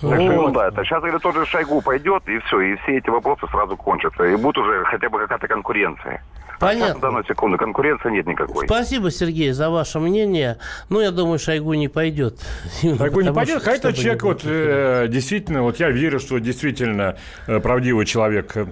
Так 0.00 0.14
что 0.14 0.32
ерунда 0.32 0.68
это. 0.68 0.84
Сейчас 0.84 1.02
или 1.04 1.18
тот 1.18 1.34
же 1.34 1.46
Шойгу 1.46 1.80
пойдет, 1.82 2.22
и 2.28 2.38
все, 2.40 2.60
и 2.60 2.76
все 2.76 2.98
эти 2.98 3.10
вопросы 3.10 3.46
сразу 3.50 3.76
кончатся. 3.76 4.24
И 4.24 4.36
будет 4.36 4.58
уже 4.58 4.84
хотя 4.84 5.08
бы 5.08 5.18
какая-то 5.18 5.48
конкуренция. 5.48 6.22
Понятно. 6.58 6.94
А 6.94 6.96
в 6.96 7.00
данную 7.00 7.24
секунду 7.24 7.56
конкуренции 7.56 8.10
нет 8.10 8.26
никакой. 8.26 8.66
Спасибо, 8.66 9.10
Сергей, 9.10 9.52
за 9.52 9.70
ваше 9.70 10.00
мнение. 10.00 10.58
Ну, 10.88 11.00
я 11.00 11.10
думаю, 11.10 11.38
Шойгу 11.38 11.74
не 11.74 11.88
пойдет. 11.88 12.40
Шойгу 12.82 13.20
не 13.20 13.32
пойдет, 13.32 13.62
хотя 13.62 13.92
человек 13.92 14.22
вот 14.24 14.40
э, 14.44 15.06
действительно, 15.08 15.62
вот 15.62 15.78
я 15.78 15.90
верю, 15.90 16.18
что 16.18 16.38
действительно 16.38 17.16
э, 17.46 17.60
правдивый 17.60 18.06
человек 18.06 18.56
э, 18.56 18.66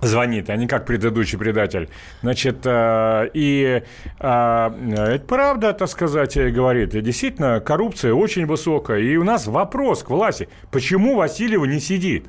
звонит, 0.00 0.50
а 0.50 0.56
не 0.56 0.66
как 0.66 0.86
предыдущий 0.86 1.38
предатель. 1.38 1.88
Значит, 2.22 2.58
э, 2.64 3.30
и 3.34 3.82
э, 4.18 4.20
это 4.20 5.24
правда, 5.26 5.72
так 5.72 5.88
сказать, 5.88 6.36
говорит. 6.36 6.90
Действительно, 6.90 7.60
коррупция 7.60 8.14
очень 8.14 8.46
высокая. 8.46 8.98
И 9.00 9.16
у 9.16 9.24
нас 9.24 9.46
вопрос 9.46 10.02
к 10.02 10.10
власти. 10.10 10.48
Почему 10.70 11.16
Васильева 11.16 11.64
не 11.64 11.80
сидит? 11.80 12.26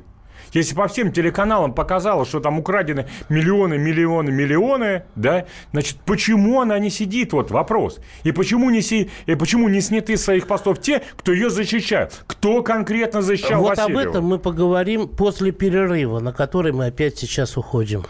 Если 0.52 0.74
по 0.74 0.86
всем 0.88 1.12
телеканалам 1.12 1.72
показалось, 1.72 2.28
что 2.28 2.40
там 2.40 2.58
украдены 2.58 3.06
миллионы, 3.28 3.78
миллионы, 3.78 4.30
миллионы, 4.30 5.04
да, 5.16 5.46
значит, 5.72 5.96
почему 6.04 6.60
она 6.60 6.78
не 6.78 6.90
сидит? 6.90 7.32
Вот 7.32 7.50
вопрос. 7.50 8.00
И 8.24 8.32
почему 8.32 8.70
не, 8.70 8.82
си... 8.82 9.10
и 9.26 9.34
почему 9.34 9.68
не 9.68 9.80
сняты 9.80 10.16
с 10.16 10.24
своих 10.24 10.46
постов 10.46 10.80
те, 10.80 11.02
кто 11.16 11.32
ее 11.32 11.50
защищает? 11.50 12.22
Кто 12.26 12.62
конкретно 12.62 13.22
защищал 13.22 13.62
Вот 13.62 13.76
Васильева? 13.76 14.00
об 14.02 14.08
этом 14.08 14.24
мы 14.24 14.38
поговорим 14.38 15.08
после 15.08 15.52
перерыва, 15.52 16.20
на 16.20 16.32
который 16.32 16.72
мы 16.72 16.86
опять 16.86 17.18
сейчас 17.18 17.56
уходим. 17.56 18.04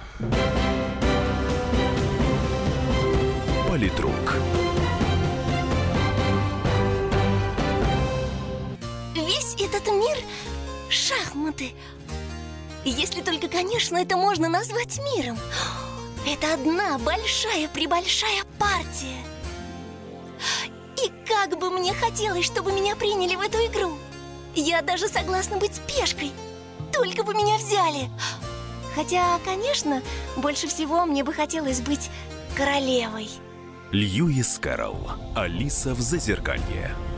Конечно, 13.63 13.97
это 13.97 14.17
можно 14.17 14.49
назвать 14.49 15.01
миром. 15.15 15.39
Это 16.27 16.55
одна 16.55 16.99
большая-пребольшая 16.99 18.43
партия. 18.59 19.23
И 21.03 21.11
как 21.29 21.59
бы 21.59 21.71
мне 21.71 21.93
хотелось, 21.95 22.45
чтобы 22.45 22.73
меня 22.73 22.97
приняли 22.97 23.37
в 23.37 23.41
эту 23.41 23.59
игру. 23.59 23.97
Я 24.55 24.83
даже 24.83 25.09
согласна 25.09 25.59
быть 25.59 25.81
пешкой. 25.87 26.33
Только 26.93 27.23
бы 27.23 27.35
меня 27.35 27.57
взяли. 27.57 28.11
Хотя, 28.95 29.39
конечно, 29.45 30.03
больше 30.37 30.67
всего 30.67 31.07
мне 31.07 31.25
бы 31.25 31.33
хотелось 31.33 31.81
быть 31.81 32.11
королевой. 32.57 33.31
Льюис 33.93 34.59
Кэрролл. 34.59 35.13
Алиса 35.35 35.95
в 35.95 36.01
Зазеркалье. 36.01 36.95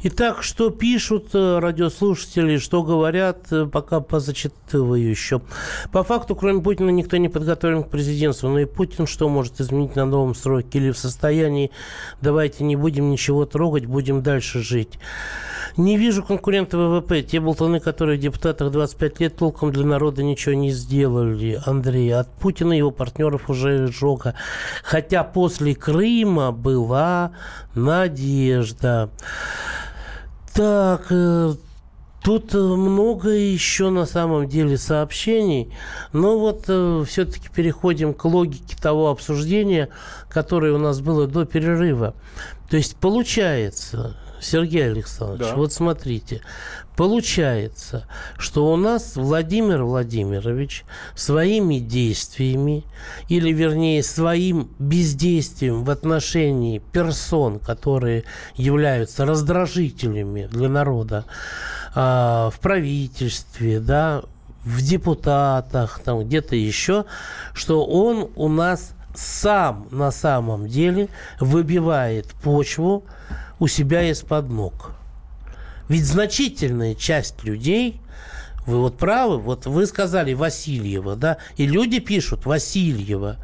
Итак, 0.00 0.44
что 0.44 0.70
пишут 0.70 1.30
э, 1.34 1.58
радиослушатели, 1.58 2.58
что 2.58 2.84
говорят, 2.84 3.50
э, 3.50 3.66
пока 3.66 3.98
позачитываю 3.98 5.10
еще. 5.10 5.42
По 5.90 6.04
факту, 6.04 6.36
кроме 6.36 6.62
Путина, 6.62 6.90
никто 6.90 7.16
не 7.16 7.28
подготовлен 7.28 7.82
к 7.82 7.90
президентству. 7.90 8.48
Но 8.48 8.60
и 8.60 8.64
Путин 8.64 9.08
что 9.08 9.28
может 9.28 9.60
изменить 9.60 9.96
на 9.96 10.04
новом 10.04 10.36
сроке? 10.36 10.78
Или 10.78 10.92
в 10.92 10.98
состоянии 10.98 11.72
«давайте 12.20 12.62
не 12.62 12.76
будем 12.76 13.10
ничего 13.10 13.44
трогать, 13.44 13.86
будем 13.86 14.22
дальше 14.22 14.60
жить». 14.62 15.00
Не 15.76 15.96
вижу 15.96 16.22
конкурента 16.22 16.78
ВВП. 16.78 17.22
Те 17.22 17.40
болтаны, 17.40 17.80
которые 17.80 18.18
в 18.18 18.20
депутатах 18.20 18.70
25 18.70 19.20
лет 19.20 19.36
толком 19.36 19.72
для 19.72 19.84
народа 19.84 20.22
ничего 20.22 20.54
не 20.54 20.70
сделали, 20.70 21.60
Андрей. 21.66 22.14
От 22.14 22.32
Путина 22.34 22.72
и 22.72 22.78
его 22.78 22.92
партнеров 22.92 23.50
уже 23.50 23.88
жога. 23.88 24.34
Хотя 24.84 25.24
после 25.24 25.74
Крыма 25.74 26.52
была 26.52 27.32
надежда. 27.74 29.10
Так, 30.54 31.06
э, 31.10 31.54
Тут 32.22 32.52
много 32.52 33.30
еще 33.30 33.90
на 33.90 34.04
самом 34.04 34.48
деле 34.48 34.76
сообщений, 34.76 35.72
но 36.12 36.38
вот 36.38 36.64
э, 36.66 37.04
все-таки 37.06 37.48
переходим 37.48 38.12
к 38.12 38.24
логике 38.24 38.76
того 38.76 39.08
обсуждения, 39.08 39.88
которое 40.28 40.72
у 40.72 40.78
нас 40.78 41.00
было 41.00 41.28
до 41.28 41.44
перерыва. 41.44 42.14
То 42.68 42.76
есть 42.76 42.96
получается, 42.96 44.16
Сергей 44.40 44.90
Александрович, 44.90 45.50
да. 45.50 45.56
вот 45.56 45.72
смотрите, 45.72 46.42
получается, 46.98 48.08
что 48.38 48.72
у 48.72 48.76
нас 48.76 49.14
Владимир 49.14 49.84
Владимирович 49.84 50.84
своими 51.14 51.78
действиями, 51.78 52.82
или 53.28 53.52
вернее 53.52 54.02
своим 54.02 54.68
бездействием 54.80 55.84
в 55.84 55.90
отношении 55.90 56.80
персон, 56.80 57.60
которые 57.60 58.24
являются 58.56 59.24
раздражителями 59.24 60.48
для 60.50 60.68
народа 60.68 61.24
э, 61.94 62.00
в 62.00 62.54
правительстве, 62.60 63.78
да, 63.78 64.24
в 64.64 64.82
депутатах, 64.82 66.00
там 66.04 66.24
где-то 66.24 66.56
еще, 66.56 67.04
что 67.54 67.86
он 67.86 68.28
у 68.34 68.48
нас 68.48 68.90
сам 69.14 69.86
на 69.92 70.10
самом 70.10 70.66
деле 70.66 71.10
выбивает 71.38 72.26
почву 72.42 73.04
у 73.60 73.68
себя 73.68 74.02
из-под 74.10 74.50
ног. 74.50 74.97
Ведь 75.88 76.04
значительная 76.06 76.94
часть 76.94 77.44
людей, 77.44 78.00
вы 78.66 78.80
вот 78.80 78.98
правы, 78.98 79.38
вот 79.38 79.66
вы 79.66 79.86
сказали 79.86 80.34
Васильева, 80.34 81.16
да, 81.16 81.38
и 81.56 81.66
люди 81.66 81.98
пишут 81.98 82.46
Васильева. 82.46 83.36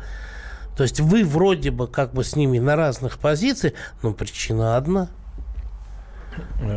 То 0.76 0.82
есть 0.82 1.00
вы 1.00 1.24
вроде 1.24 1.70
бы 1.70 1.86
как 1.86 2.12
бы 2.12 2.24
с 2.24 2.36
ними 2.36 2.58
на 2.58 2.76
разных 2.76 3.18
позициях, 3.18 3.74
но 4.02 4.12
причина 4.12 4.76
одна– 4.76 5.08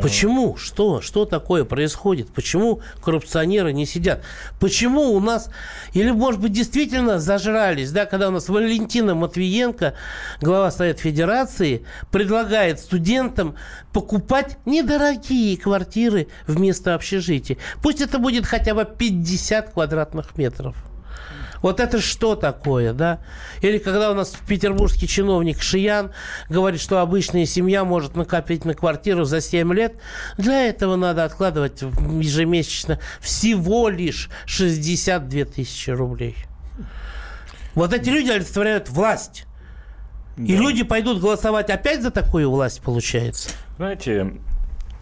Почему? 0.01 0.57
Что? 0.57 1.01
Что 1.01 1.25
такое 1.25 1.65
происходит? 1.65 2.29
Почему 2.33 2.81
коррупционеры 3.01 3.73
не 3.73 3.85
сидят? 3.85 4.23
Почему 4.59 5.13
у 5.13 5.19
нас... 5.19 5.49
Или, 5.93 6.11
может 6.11 6.41
быть, 6.41 6.51
действительно 6.51 7.19
зажрались, 7.19 7.91
да, 7.91 8.05
когда 8.05 8.27
у 8.29 8.31
нас 8.31 8.49
Валентина 8.49 9.15
Матвиенко, 9.15 9.93
глава 10.41 10.71
Совета 10.71 11.01
Федерации, 11.01 11.85
предлагает 12.11 12.79
студентам 12.79 13.55
покупать 13.93 14.57
недорогие 14.65 15.57
квартиры 15.57 16.27
вместо 16.47 16.93
общежития. 16.93 17.57
Пусть 17.81 18.01
это 18.01 18.19
будет 18.19 18.45
хотя 18.45 18.73
бы 18.73 18.85
50 18.85 19.73
квадратных 19.73 20.37
метров. 20.37 20.75
Вот 21.61 21.79
это 21.79 22.01
что 22.01 22.35
такое, 22.35 22.93
да? 22.93 23.19
Или 23.61 23.77
когда 23.77 24.11
у 24.11 24.13
нас 24.13 24.33
петербургский 24.47 25.07
чиновник 25.07 25.61
Шиян 25.61 26.11
говорит, 26.49 26.81
что 26.81 26.99
обычная 26.99 27.45
семья 27.45 27.83
может 27.83 28.15
накопить 28.15 28.65
на 28.65 28.73
квартиру 28.73 29.25
за 29.25 29.41
7 29.41 29.73
лет, 29.73 29.95
для 30.37 30.67
этого 30.67 30.95
надо 30.95 31.23
откладывать 31.23 31.81
ежемесячно 31.81 32.99
всего 33.19 33.89
лишь 33.89 34.29
62 34.45 35.45
тысячи 35.45 35.89
рублей. 35.89 36.35
Вот 37.75 37.93
эти 37.93 38.09
люди 38.09 38.31
олицетворяют 38.31 38.89
власть. 38.89 39.45
Да. 40.35 40.43
И 40.43 40.55
люди 40.55 40.83
пойдут 40.83 41.19
голосовать 41.19 41.69
опять 41.69 42.01
за 42.01 42.11
такую 42.11 42.49
власть, 42.49 42.81
получается. 42.81 43.49
Знаете, 43.77 44.33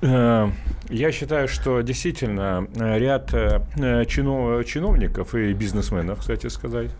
я 0.01 1.11
считаю, 1.11 1.47
что 1.47 1.81
действительно 1.81 2.67
э, 2.75 2.99
ряд 2.99 3.33
э, 3.33 4.05
чиновников 4.05 5.33
и 5.33 5.53
бизнесменов, 5.53 6.19
кстати 6.19 6.47
сказать, 6.47 6.91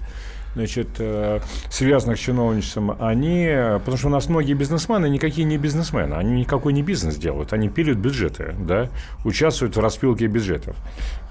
значит, 0.56 0.88
э, 1.00 1.40
связанных 1.70 2.18
с 2.18 2.22
чиновничеством, 2.22 2.96
они, 3.00 3.48
потому 3.80 3.98
что 3.98 4.08
у 4.08 4.10
нас 4.10 4.28
многие 4.28 4.54
бизнесмены 4.54 5.10
никакие 5.10 5.46
не 5.46 5.58
бизнесмены, 5.58 6.16
они 6.16 6.40
никакой 6.40 6.74
не 6.74 6.82
бизнес 6.82 7.18
делают, 7.18 7.54
они 7.54 7.70
пилят 7.70 7.98
бюджеты, 7.98 8.56
да, 8.58 8.90
участвуют 9.24 9.76
в 9.76 9.80
распилке 9.80 10.28
бюджетов. 10.28 10.76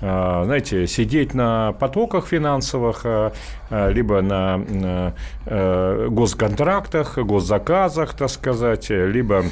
Э, 0.01 0.43
знаете, 0.45 0.87
сидеть 0.87 1.35
на 1.35 1.73
потоках 1.73 2.29
финансовых, 2.29 3.01
э, 3.05 3.33
либо 3.71 4.21
на 4.21 5.15
госконтрактах, 5.47 7.19
госзаказах, 7.19 8.15
так 8.15 8.31
сказать, 8.31 8.91
либо 8.91 9.45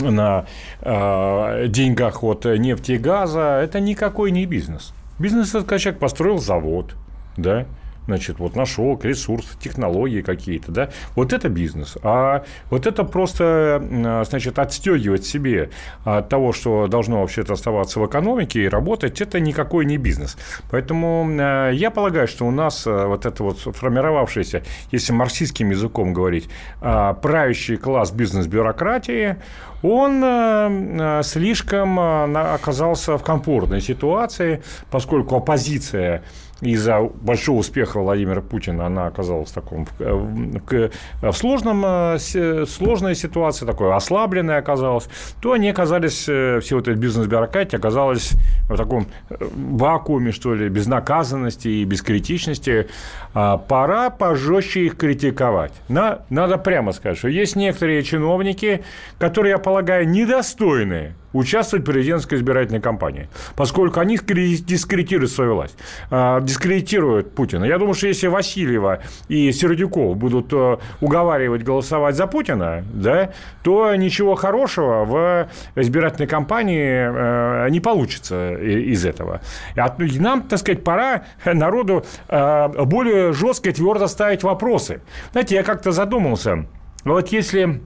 на 0.00 0.46
э, 0.80 1.66
деньгах 1.68 2.22
от 2.24 2.44
нефти 2.44 2.92
и 2.92 2.98
газа, 2.98 3.60
это 3.62 3.80
никакой 3.80 4.30
не 4.30 4.46
бизнес. 4.46 4.92
Бизнес 5.18 5.54
это 5.54 5.78
человек 5.78 6.00
построил 6.00 6.38
завод, 6.38 6.94
да, 7.36 7.66
значит, 8.08 8.38
вот 8.38 8.56
нашел 8.56 8.98
ресурс, 9.02 9.46
технологии 9.60 10.22
какие-то, 10.22 10.72
да, 10.72 10.90
вот 11.14 11.34
это 11.34 11.50
бизнес. 11.50 11.98
А 12.02 12.42
вот 12.70 12.86
это 12.86 13.04
просто, 13.04 14.24
значит, 14.26 14.58
отстегивать 14.58 15.26
себе 15.26 15.68
от 16.04 16.30
того, 16.30 16.54
что 16.54 16.86
должно 16.86 17.20
вообще-то 17.20 17.52
оставаться 17.52 18.00
в 18.00 18.06
экономике 18.06 18.64
и 18.64 18.68
работать, 18.68 19.20
это 19.20 19.40
никакой 19.40 19.84
не 19.84 19.98
бизнес. 19.98 20.38
Поэтому 20.70 21.28
э, 21.30 21.72
я 21.74 21.90
полагаю, 21.90 22.26
что 22.26 22.46
у 22.46 22.50
нас 22.50 22.86
э, 22.86 23.06
вот 23.06 23.26
это 23.26 23.42
вот 23.44 23.58
формировавшийся, 23.58 24.62
если 24.90 25.12
марксистским 25.12 25.70
языком 25.70 26.14
говорить, 26.14 26.48
правящий 26.80 27.76
класс 27.76 28.10
бизнес-бюрократии, 28.10 29.36
он 29.82 31.22
слишком 31.22 32.00
оказался 32.36 33.18
в 33.18 33.22
комфортной 33.22 33.80
ситуации, 33.80 34.62
поскольку 34.90 35.36
оппозиция 35.36 36.22
из-за 36.60 37.00
большого 37.00 37.58
успеха 37.58 38.00
Владимира 38.00 38.40
Путина 38.40 38.86
она 38.86 39.06
оказалась 39.06 39.50
в 39.50 39.54
таком 39.54 39.86
в, 39.86 40.00
в, 40.00 40.90
в 41.22 41.32
сложном, 41.32 41.84
э, 41.86 42.18
сложной 42.66 43.14
ситуации, 43.14 43.64
такой 43.64 43.94
ослабленной 43.94 44.58
оказалась, 44.58 45.08
то 45.40 45.52
они 45.52 45.70
оказались, 45.70 46.26
э, 46.28 46.58
все 46.60 46.76
вот 46.76 46.88
эти 46.88 46.98
бизнес-бюрократии 46.98 47.76
оказалась 47.76 48.32
в 48.68 48.76
таком 48.76 49.06
э, 49.30 49.36
вакууме, 49.38 50.32
что 50.32 50.54
ли, 50.54 50.68
безнаказанности 50.68 51.68
и 51.68 51.84
бескритичности. 51.84 52.88
А 53.34 53.56
пора 53.56 54.10
пожестче 54.10 54.86
их 54.86 54.96
критиковать. 54.96 55.72
На, 55.88 56.20
надо 56.28 56.58
прямо 56.58 56.92
сказать, 56.92 57.18
что 57.18 57.28
есть 57.28 57.54
некоторые 57.54 58.02
чиновники, 58.02 58.84
которые, 59.18 59.52
я 59.52 59.58
полагаю, 59.58 60.08
недостойны 60.08 61.14
участвовать 61.32 61.84
в 61.84 61.90
президентской 61.90 62.36
избирательной 62.36 62.80
кампании, 62.80 63.28
поскольку 63.54 64.00
они 64.00 64.16
дискредитируют 64.16 65.30
свою 65.30 65.54
власть, 65.54 65.76
а, 66.10 66.40
дискредитируют 66.40 67.34
Путина. 67.34 67.64
Я 67.64 67.78
думаю, 67.78 67.94
что 67.94 68.06
если 68.06 68.26
Васильева 68.26 69.00
и 69.28 69.52
Сердюков 69.52 70.16
будут 70.16 70.52
э, 70.52 70.78
уговаривать 71.00 71.62
голосовать 71.62 72.16
за 72.16 72.26
Путина, 72.26 72.84
да, 72.92 73.32
то 73.62 73.94
ничего 73.94 74.34
хорошего 74.34 75.04
в 75.04 75.48
избирательной 75.76 76.28
кампании 76.28 77.66
э, 77.66 77.70
не 77.70 77.80
получится 77.80 78.54
из 78.56 79.04
этого. 79.04 79.40
И 79.74 80.18
нам, 80.18 80.42
так 80.42 80.58
сказать, 80.58 80.84
пора 80.84 81.24
народу 81.44 82.04
э, 82.28 82.68
более 82.84 83.32
жестко 83.32 83.70
и 83.70 83.72
твердо 83.72 84.06
ставить 84.06 84.42
вопросы. 84.42 85.00
Знаете, 85.32 85.56
я 85.56 85.62
как-то 85.62 85.92
задумался, 85.92 86.66
вот 87.04 87.28
если 87.28 87.80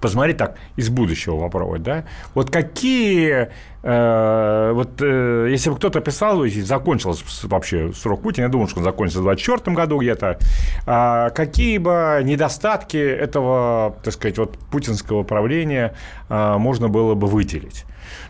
посмотреть 0.00 0.36
так, 0.36 0.56
из 0.76 0.88
будущего 0.88 1.38
попробовать, 1.38 1.82
да, 1.82 2.04
вот 2.34 2.50
какие, 2.50 3.48
э, 3.82 4.72
вот 4.72 5.00
э, 5.00 5.48
если 5.50 5.70
бы 5.70 5.76
кто-то 5.76 6.00
писал, 6.00 6.46
закончился 6.46 7.24
вообще 7.44 7.92
срок 7.92 8.22
Путина, 8.22 8.44
я 8.44 8.50
думаю, 8.50 8.68
что 8.68 8.78
он 8.78 8.84
закончится 8.84 9.20
в 9.20 9.24
2024 9.24 9.76
году 9.76 9.98
где-то, 9.98 10.38
э, 10.86 11.30
какие 11.34 11.78
бы 11.78 12.20
недостатки 12.24 12.96
этого, 12.96 13.96
так 14.02 14.14
сказать, 14.14 14.38
вот 14.38 14.58
путинского 14.70 15.22
правления 15.22 15.94
э, 16.28 16.56
можно 16.58 16.88
было 16.88 17.14
бы 17.14 17.26
выделить? 17.26 17.84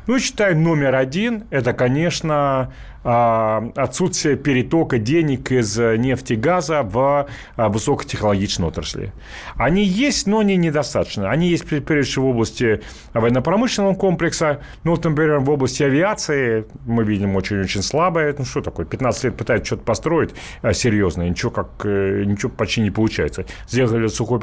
Ну, 0.07 0.19
считаю, 0.19 0.59
номер 0.59 0.95
один– 0.95 1.45
это, 1.51 1.73
конечно, 1.73 2.73
а, 3.03 3.71
отсутствие 3.77 4.37
перетока 4.37 4.99
денег 4.99 5.51
из 5.51 5.79
нефти 5.79 6.35
и 6.35 6.37
газа 6.37 6.83
в 6.83 7.27
а, 7.57 7.69
высокотехнологичной 7.71 8.69
отрасли. 8.69 9.13
Они 9.57 9.85
есть, 9.85 10.27
но 10.27 10.41
они 10.41 10.57
недостаточно. 10.57 11.31
Они 11.31 11.49
есть, 11.49 11.67
прежде 11.67 12.11
всего, 12.11 12.27
в 12.27 12.31
области 12.31 12.83
военно-промышленного 13.15 13.95
комплекса. 13.95 14.61
Ну, 14.85 14.91
вот, 14.91 15.05
например, 15.05 15.39
в 15.39 15.49
области 15.49 15.83
авиации 15.83 16.67
мы 16.85 17.05
видим 17.05 17.37
очень-очень 17.37 17.83
слабое. 17.83 18.35
Ну, 18.37 18.45
что 18.45 18.61
такое? 18.61 18.85
15 18.85 19.25
лет 19.25 19.37
пытаются 19.37 19.67
что-то 19.67 19.85
построить 19.85 20.31
а, 20.61 20.75
серьезное. 20.75 21.31
Ничего, 21.31 21.51
как, 21.51 21.69
э, 21.85 22.25
ничего 22.27 22.51
почти 22.51 22.83
не 22.83 22.91
получается. 22.91 23.47
Сделали 23.67 24.09
сухой, 24.09 24.41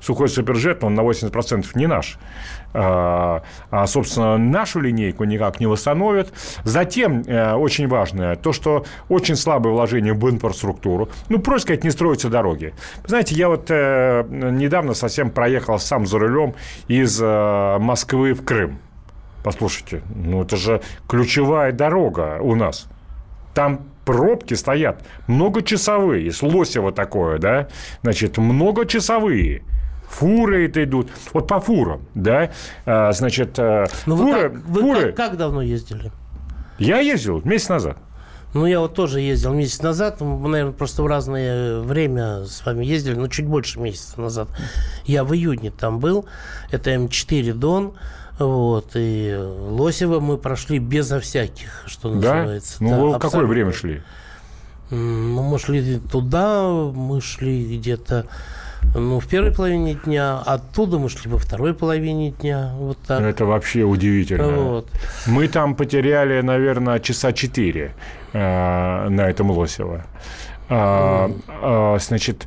сухой 0.00 0.28
суперджет, 0.28 0.82
но 0.82 0.88
он 0.88 0.94
на 0.94 1.00
80% 1.00 1.66
не 1.74 1.88
наш. 1.88 2.18
А, 2.72 3.42
собственно, 3.86 4.38
нашу 4.50 4.80
линейку 4.80 5.24
никак 5.24 5.60
не 5.60 5.66
восстановят. 5.66 6.32
Затем, 6.64 7.22
э, 7.26 7.54
очень 7.54 7.88
важное, 7.88 8.36
то, 8.36 8.52
что 8.52 8.84
очень 9.08 9.36
слабое 9.36 9.72
вложение 9.72 10.12
в 10.12 10.30
инфраструктуру. 10.30 11.08
Ну, 11.28 11.38
просто 11.38 11.60
сказать, 11.60 11.84
не 11.84 11.90
строятся 11.90 12.28
дороги. 12.28 12.74
Знаете, 13.06 13.34
я 13.34 13.48
вот 13.48 13.66
э, 13.70 14.24
недавно 14.30 14.94
совсем 14.94 15.30
проехал 15.30 15.78
сам 15.78 16.06
за 16.06 16.18
рулем 16.18 16.54
из 16.88 17.20
э, 17.20 17.78
Москвы 17.78 18.34
в 18.34 18.44
Крым. 18.44 18.78
Послушайте, 19.42 20.02
ну 20.14 20.42
это 20.42 20.56
же 20.56 20.82
ключевая 21.08 21.72
дорога 21.72 22.38
у 22.40 22.54
нас. 22.54 22.86
Там 23.54 23.86
пробки 24.04 24.54
стоят 24.54 25.02
многочасовые, 25.26 26.26
из 26.26 26.42
Лосева 26.42 26.92
такое, 26.92 27.38
да, 27.38 27.68
значит, 28.02 28.38
многочасовые 28.38 29.62
фуры 30.10 30.66
это 30.66 30.84
идут. 30.84 31.08
Вот 31.32 31.46
по 31.46 31.60
фурам, 31.60 32.02
да, 32.14 32.50
а, 32.84 33.12
значит, 33.12 33.58
э, 33.58 33.86
ну, 34.06 34.16
фуры... 34.16 34.48
Вы, 34.48 34.50
как, 34.50 34.66
вы 34.66 34.80
фуры... 34.80 35.12
Как, 35.12 35.16
как 35.16 35.36
давно 35.38 35.62
ездили? 35.62 36.12
Я 36.78 36.98
ездил 36.98 37.40
месяц 37.44 37.68
назад. 37.68 37.98
Ну, 38.52 38.66
я 38.66 38.80
вот 38.80 38.94
тоже 38.94 39.20
ездил 39.20 39.52
месяц 39.52 39.80
назад. 39.80 40.20
Мы, 40.20 40.48
наверное, 40.48 40.72
просто 40.72 41.02
в 41.04 41.06
разное 41.06 41.80
время 41.80 42.44
с 42.46 42.64
вами 42.66 42.84
ездили, 42.84 43.14
но 43.14 43.28
чуть 43.28 43.46
больше 43.46 43.78
месяца 43.78 44.20
назад. 44.20 44.48
Я 45.04 45.22
в 45.22 45.32
июне 45.34 45.70
там 45.70 46.00
был. 46.00 46.26
Это 46.72 46.90
М4 46.90 47.52
Дон. 47.52 47.92
Вот, 48.38 48.92
и 48.94 49.36
Лосево 49.38 50.18
мы 50.18 50.38
прошли 50.38 50.78
безо 50.78 51.20
всяких, 51.20 51.84
что 51.86 52.08
называется. 52.08 52.78
Да? 52.80 52.86
Ну, 52.86 53.12
да, 53.12 53.18
какое 53.18 53.44
время 53.44 53.70
шли? 53.70 54.02
Ну, 54.88 55.42
мы 55.42 55.58
шли 55.58 55.98
туда, 55.98 56.66
мы 56.68 57.20
шли 57.20 57.76
где-то 57.76 58.26
ну, 58.94 59.20
в 59.20 59.26
первой 59.26 59.52
половине 59.52 59.94
дня, 59.94 60.38
оттуда 60.38 60.98
мы 60.98 61.08
шли 61.08 61.30
во 61.30 61.38
второй 61.38 61.74
половине 61.74 62.30
дня. 62.30 62.72
Вот 62.76 62.98
так. 63.06 63.20
Это 63.20 63.44
вообще 63.44 63.82
удивительно. 63.82 64.48
Вот. 64.48 64.88
Мы 65.26 65.48
там 65.48 65.74
потеряли, 65.74 66.40
наверное, 66.40 66.98
часа 66.98 67.32
четыре 67.32 67.94
э, 68.32 69.08
на 69.08 69.30
этом 69.30 69.50
Лосево. 69.50 70.04
А, 70.68 71.30
а, 71.48 71.98
значит, 71.98 72.46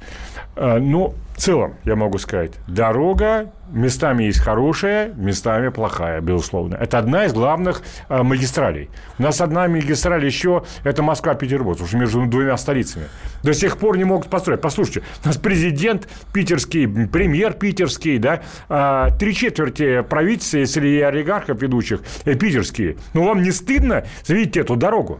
а, 0.55 0.79
ну, 0.79 1.13
в 1.33 1.41
целом, 1.41 1.75
я 1.83 1.95
могу 1.95 2.19
сказать, 2.19 2.51
дорога 2.67 3.51
местами 3.71 4.25
есть 4.25 4.39
хорошая, 4.39 5.13
местами 5.13 5.69
плохая, 5.69 6.21
безусловно. 6.21 6.75
Это 6.75 6.99
одна 6.99 7.25
из 7.25 7.33
главных 7.33 7.81
э, 8.07 8.21
магистралей. 8.21 8.89
У 9.17 9.23
нас 9.23 9.41
одна 9.41 9.67
магистраль 9.67 10.23
еще– 10.23 10.63
это 10.83 11.01
Москва-Петербург, 11.01 11.81
уже 11.81 11.97
между 11.97 12.23
двумя 12.27 12.55
столицами. 12.57 13.07
До 13.41 13.53
сих 13.53 13.77
пор 13.77 13.97
не 13.97 14.03
могут 14.03 14.29
построить. 14.29 14.61
Послушайте, 14.61 15.01
у 15.23 15.27
нас 15.27 15.37
президент 15.37 16.07
питерский, 16.31 16.87
премьер 16.87 17.53
питерский, 17.53 18.19
да, 18.19 18.43
э, 18.69 19.09
три 19.19 19.33
четверти 19.33 20.01
правительства, 20.01 20.57
если 20.57 20.87
и 20.87 21.01
олигархов 21.01 21.59
ведущих, 21.59 22.01
э, 22.25 22.35
питерские. 22.35 22.97
Ну, 23.13 23.25
вам 23.25 23.41
не 23.41 23.51
стыдно 23.51 24.05
видеть 24.27 24.57
эту 24.57 24.75
дорогу? 24.75 25.19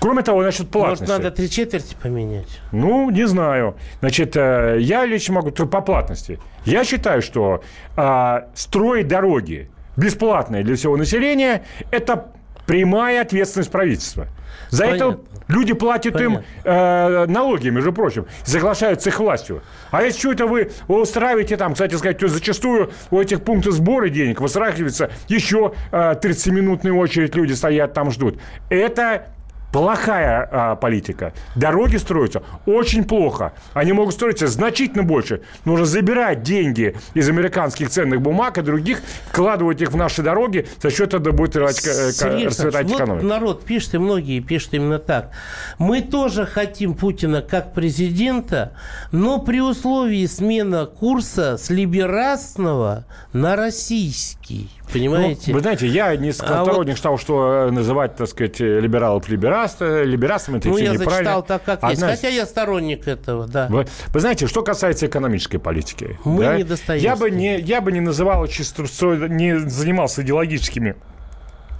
Кроме 0.00 0.22
того, 0.22 0.42
насчет 0.42 0.70
платности. 0.70 1.02
Может, 1.02 1.24
надо 1.24 1.30
три 1.34 1.50
четверти 1.50 1.96
поменять? 2.00 2.60
Ну, 2.70 3.10
не 3.10 3.26
знаю. 3.26 3.76
Значит, 4.00 4.36
э, 4.36 4.76
я 4.80 5.04
лично 5.04 5.34
могу 5.34 5.50
по 5.50 5.80
платности. 5.80 6.38
Я 6.64 6.84
считаю, 6.84 7.20
что 7.22 7.62
а, 7.96 8.48
строить 8.54 9.08
дороги 9.08 9.70
бесплатные 9.96 10.62
для 10.62 10.76
всего 10.76 10.96
населения– 10.96 11.64
это 11.90 12.32
прямая 12.66 13.22
ответственность 13.22 13.70
правительства. 13.70 14.28
За 14.70 14.84
Понятно. 14.84 15.04
это 15.04 15.20
люди 15.48 15.72
платят 15.72 16.12
Понятно. 16.12 16.34
им 16.36 16.44
э, 16.64 17.26
налоги, 17.26 17.70
между 17.70 17.92
прочим, 17.92 18.26
соглашаются 18.44 19.10
с 19.10 19.12
их 19.12 19.18
властью. 19.18 19.62
А 19.90 20.02
если 20.02 20.18
что 20.20 20.32
это 20.32 20.46
вы 20.46 20.70
устраиваете 20.86 21.56
там, 21.56 21.72
кстати 21.72 21.94
сказать, 21.94 22.18
то 22.18 22.28
зачастую 22.28 22.90
у 23.10 23.20
этих 23.20 23.42
пунктов 23.42 23.72
сбора 23.72 24.10
денег 24.10 24.40
выстраивается 24.40 25.10
еще 25.28 25.72
э, 25.90 26.14
30-минутная 26.22 26.92
очередь, 26.92 27.34
люди 27.34 27.54
стоят 27.54 27.94
там, 27.94 28.10
ждут. 28.10 28.38
Это 28.68 29.28
плохая 29.72 30.48
а, 30.50 30.76
политика. 30.76 31.32
Дороги 31.54 31.96
строятся 31.96 32.42
очень 32.66 33.04
плохо. 33.04 33.52
Они 33.74 33.92
могут 33.92 34.14
строиться 34.14 34.46
значительно 34.46 35.02
больше. 35.02 35.42
Нужно 35.64 35.86
забирать 35.86 36.42
деньги 36.42 36.96
из 37.14 37.28
американских 37.28 37.90
ценных 37.90 38.20
бумаг 38.20 38.58
и 38.58 38.62
других, 38.62 39.02
вкладывать 39.30 39.82
их 39.82 39.92
в 39.92 39.96
наши 39.96 40.22
дороги, 40.22 40.66
за 40.82 40.90
счет 40.90 41.14
этого 41.14 41.34
будет 41.34 41.56
расцветать 41.56 42.90
экономика. 42.90 43.14
Вот 43.14 43.22
народ 43.22 43.64
пишет, 43.64 43.94
и 43.94 43.98
многие 43.98 44.40
пишут 44.40 44.74
именно 44.74 44.98
так. 44.98 45.30
Мы 45.78 46.00
тоже 46.00 46.46
хотим 46.46 46.94
Путина 46.94 47.42
как 47.42 47.74
президента, 47.74 48.72
но 49.12 49.40
при 49.40 49.60
условии 49.60 50.26
смены 50.26 50.86
курса 50.86 51.56
с 51.58 51.70
либерастного 51.70 53.04
на 53.32 53.56
российский. 53.56 54.70
Понимаете? 54.92 55.44
Ну, 55.48 55.54
вы 55.54 55.60
знаете, 55.60 55.86
я 55.86 56.14
не 56.16 56.32
сторонник 56.32 56.98
а 56.98 57.02
того, 57.02 57.18
что 57.18 57.66
э, 57.68 57.70
называть, 57.70 58.16
так 58.16 58.28
сказать, 58.28 58.60
либералов 58.60 59.28
либераст, 59.28 59.80
либерастом, 59.80 60.56
это 60.56 60.68
ну, 60.68 60.78
я 60.78 60.92
неправильно. 60.92 61.42
так, 61.42 61.64
как 61.64 61.78
Одна... 61.82 61.90
есть. 61.90 62.02
Хотя 62.02 62.28
я 62.28 62.46
сторонник 62.46 63.06
этого, 63.06 63.46
да. 63.46 63.66
Вы, 63.68 63.86
вы 64.08 64.20
знаете, 64.20 64.46
что 64.46 64.62
касается 64.62 65.06
экономической 65.06 65.58
политики. 65.58 66.18
Мы 66.24 66.44
да, 66.44 66.56
не 66.56 66.64
достаем. 66.64 67.02
Я 67.02 67.16
бы 67.16 67.30
не, 67.30 67.58
я 67.60 67.80
бы 67.80 67.92
не 67.92 68.00
называл, 68.00 68.46
чисто, 68.46 68.84
не 69.28 69.58
занимался 69.58 70.22
идеологическими 70.22 70.96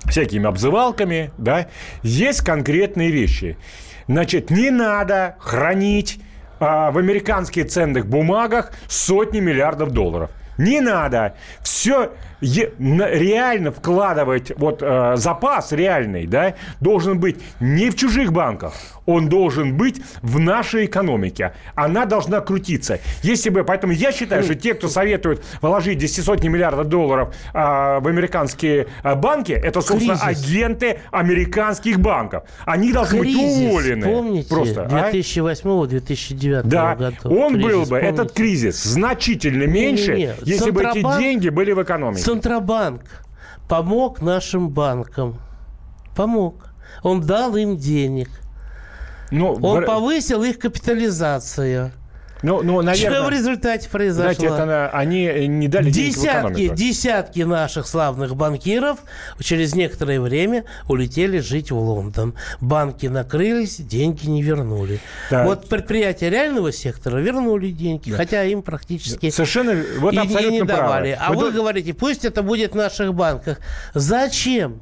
всякими 0.04 0.46
обзывалками, 0.46 1.32
да. 1.38 1.68
Есть 2.02 2.42
конкретные 2.42 3.10
вещи. 3.10 3.56
Значит, 4.06 4.50
не 4.50 4.70
надо 4.70 5.36
хранить 5.38 6.20
а, 6.60 6.90
в 6.90 6.98
американских 6.98 7.68
ценных 7.68 8.06
бумагах 8.06 8.72
сотни 8.88 9.40
миллиардов 9.40 9.90
долларов. 9.90 10.30
Не 10.58 10.80
надо. 10.80 11.34
Все 11.62 12.10
реально 12.40 13.72
вкладывать, 13.72 14.52
вот 14.56 14.82
э, 14.82 15.14
запас 15.16 15.72
реальный, 15.72 16.26
да, 16.26 16.54
должен 16.80 17.18
быть 17.18 17.36
не 17.60 17.90
в 17.90 17.96
чужих 17.96 18.32
банках, 18.32 18.74
он 19.06 19.28
должен 19.28 19.76
быть 19.76 20.00
в 20.22 20.38
нашей 20.38 20.86
экономике. 20.86 21.52
Она 21.74 22.04
должна 22.04 22.40
крутиться. 22.40 23.00
Если 23.22 23.50
бы, 23.50 23.64
поэтому 23.64 23.92
я 23.92 24.12
считаю, 24.12 24.44
что 24.44 24.54
те, 24.54 24.74
кто 24.74 24.88
советует 24.88 25.42
вложить 25.62 25.98
10 25.98 26.24
сотни 26.24 26.48
миллиардов 26.48 26.88
долларов 26.88 27.34
э, 27.52 27.58
в 27.58 28.06
американские 28.06 28.86
э, 29.02 29.14
банки, 29.14 29.52
это, 29.52 29.80
собственно, 29.80 30.18
Кризис. 30.18 30.44
агенты 30.44 31.00
американских 31.10 31.98
банков. 31.98 32.44
Они 32.66 32.92
должны 32.92 33.20
Кризис, 33.20 33.58
быть 33.58 33.68
уволены. 33.68 34.06
Помните, 34.06 34.48
просто, 34.48 34.82
2008-2009 34.82 36.54
а? 36.54 36.62
да, 36.62 36.94
годов. 36.94 37.24
Он 37.24 37.54
кризис, 37.54 37.70
был 37.72 37.80
бы, 37.80 37.86
помните? 37.88 38.08
этот 38.08 38.32
кризис, 38.32 38.84
значительно 38.84 39.64
меньше, 39.64 40.14
не, 40.14 40.24
не. 40.26 40.47
Если 40.48 40.70
бы 40.70 40.82
эти 40.82 41.18
деньги 41.18 41.48
были 41.48 41.72
в 41.72 41.82
экономике. 41.82 42.22
Центробанк 42.22 43.02
помог 43.68 44.20
нашим 44.20 44.70
банкам. 44.70 45.38
Помог. 46.16 46.70
Он 47.02 47.20
дал 47.20 47.56
им 47.56 47.76
денег. 47.76 48.28
Ну, 49.30 49.54
Он 49.54 49.84
повысил 49.84 50.42
их 50.42 50.58
капитализацию. 50.58 51.92
Ну, 52.42 52.62
ну, 52.62 52.83
наверное, 52.83 53.18
Что 53.18 53.27
в 53.27 53.31
результате 53.31 53.88
произошло? 53.88 54.33
Знаете, 54.33 54.46
это, 54.46 54.90
они 54.90 55.48
не 55.48 55.66
дали 55.66 55.90
десятки, 55.90 56.68
десятки 56.68 57.40
наших 57.40 57.87
славных 57.87 58.37
банкиров 58.37 59.01
через 59.40 59.74
некоторое 59.74 60.20
время 60.20 60.64
улетели 60.88 61.38
жить 61.38 61.70
в 61.70 61.79
Лондон. 61.79 62.35
Банки 62.61 63.07
накрылись, 63.07 63.79
деньги 63.79 64.27
не 64.27 64.42
вернули. 64.42 65.01
Да. 65.31 65.44
Вот 65.44 65.68
предприятия 65.68 66.31
реального 66.31 66.72
сектора 66.72 67.18
вернули 67.18 67.70
деньги, 67.70 68.11
да. 68.11 68.16
хотя 68.16 68.44
им 68.44 68.62
практически 68.62 69.31
Совершенно, 69.31 69.83
вот 69.98 70.14
и, 70.14 70.18
абсолютно 70.18 70.48
и 70.48 70.61
не 70.61 70.62
давали. 70.62 71.14
Правы. 71.14 71.29
А 71.29 71.33
вы, 71.33 71.46
вы 71.46 71.53
говорите, 71.53 71.92
пусть 71.92 72.24
это 72.24 72.42
будет 72.42 72.72
в 72.72 72.77
наших 72.77 73.14
банках. 73.14 73.59
Зачем? 73.94 74.81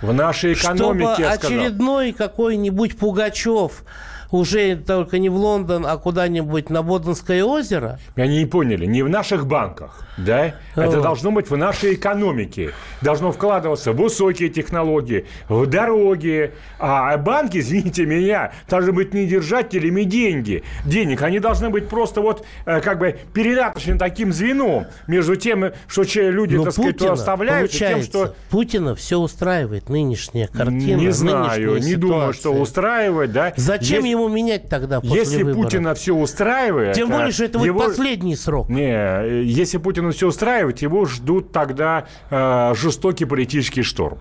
В 0.00 0.14
нашей 0.14 0.54
экономике, 0.54 1.12
Чтобы 1.12 1.26
очередной 1.26 2.12
какой-нибудь 2.12 2.96
Пугачев 2.96 3.84
уже 4.30 4.76
только 4.76 5.18
не 5.18 5.28
в 5.28 5.36
Лондон, 5.36 5.86
а 5.86 5.96
куда-нибудь 5.96 6.70
на 6.70 6.82
Боденское 6.82 7.44
озеро? 7.44 7.98
Они 8.16 8.38
не 8.38 8.46
поняли, 8.46 8.86
не 8.86 9.02
в 9.02 9.08
наших 9.08 9.46
банках, 9.46 10.06
да? 10.16 10.54
Вот. 10.76 10.84
Это 10.84 11.00
должно 11.00 11.30
быть 11.30 11.50
в 11.50 11.56
нашей 11.56 11.94
экономике. 11.94 12.72
Должно 13.02 13.32
вкладываться 13.32 13.92
в 13.92 13.96
высокие 13.96 14.48
технологии, 14.48 15.26
в 15.48 15.66
дороги. 15.66 16.52
А 16.78 17.16
банки, 17.16 17.58
извините 17.60 18.06
меня, 18.06 18.52
должны 18.68 18.92
быть 18.92 19.14
не 19.14 19.26
держателями 19.26 20.02
деньги, 20.02 20.62
денег. 20.84 21.22
Они 21.22 21.40
должны 21.40 21.70
быть 21.70 21.88
просто 21.88 22.20
вот 22.20 22.44
э, 22.66 22.80
как 22.80 22.98
бы 22.98 23.18
передаточным 23.32 23.98
таким 23.98 24.32
звеном 24.32 24.86
между 25.06 25.36
тем, 25.36 25.72
что 25.88 26.02
люди, 26.16 26.56
Но 26.56 26.64
так 26.64 26.72
сказать, 26.72 26.92
Путина, 26.92 27.12
оставляют, 27.12 27.74
и 27.74 27.78
тем, 27.78 28.02
что... 28.02 28.34
Путина 28.50 28.94
все 28.94 29.18
устраивает, 29.18 29.88
нынешняя 29.88 30.46
картина, 30.48 30.96
Не 30.96 31.10
знаю, 31.10 31.78
не 31.78 31.94
думаю, 31.94 32.32
что 32.32 32.52
устраивает, 32.52 33.32
да. 33.32 33.52
Зачем 33.56 34.04
Есть 34.04 34.19
ему 34.24 34.34
менять 34.34 34.68
тогда 34.68 35.00
после 35.00 35.18
Если 35.18 35.42
выборов? 35.42 35.64
Путина 35.64 35.94
все 35.94 36.14
устраивает... 36.14 36.94
Тем 36.94 37.08
более, 37.10 37.32
что 37.32 37.44
это 37.44 37.58
его... 37.58 37.78
будет 37.78 37.88
последний 37.88 38.36
срок. 38.36 38.68
Не, 38.68 39.42
если 39.42 39.78
Путина 39.78 40.10
все 40.12 40.28
устраивает, 40.28 40.80
его 40.82 41.04
ждут 41.04 41.52
тогда 41.52 42.06
э, 42.30 42.74
жестокий 42.76 43.24
политический 43.24 43.82
шторм. 43.82 44.18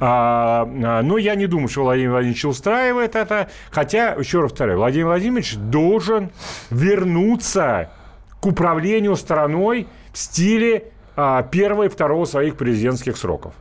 А, 0.00 0.62
а, 0.62 1.02
но 1.02 1.18
я 1.18 1.34
не 1.34 1.46
думаю, 1.46 1.68
что 1.68 1.82
Владимир 1.82 2.12
Владимирович 2.12 2.44
устраивает 2.44 3.16
это. 3.16 3.48
Хотя, 3.70 4.14
еще 4.14 4.40
раз 4.40 4.50
повторяю, 4.50 4.78
Владимир 4.78 5.06
Владимирович 5.06 5.56
должен 5.56 6.30
вернуться 6.70 7.90
к 8.40 8.46
управлению 8.46 9.16
страной 9.16 9.88
в 10.12 10.18
стиле 10.18 10.84
а, 11.16 11.42
первого 11.42 11.84
и 11.84 11.88
второго 11.88 12.24
своих 12.24 12.56
президентских 12.56 13.16
сроков 13.16 13.54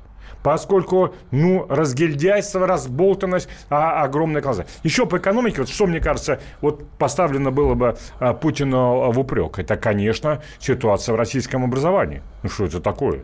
поскольку, 0.44 1.14
ну, 1.32 1.66
разгильдяйство, 1.70 2.66
разболтанность, 2.66 3.50
а, 3.70 4.04
огромная 4.04 4.42
глаза. 4.42 4.66
Еще 4.84 5.06
по 5.06 5.18
экономике, 5.18 5.60
вот 5.60 5.70
что, 5.70 5.88
мне 5.88 6.00
кажется, 6.00 6.40
вот 6.62 6.88
поставлено 6.98 7.52
было 7.52 7.74
бы 7.74 7.98
а, 8.20 8.34
Путину 8.34 9.12
в 9.12 9.20
упрек, 9.20 9.60
это, 9.60 9.76
конечно, 9.76 10.42
ситуация 10.60 11.14
в 11.14 11.16
российском 11.18 11.64
образовании. 11.64 12.22
Ну, 12.44 12.50
что 12.50 12.66
это 12.66 12.80
такое? 12.80 13.24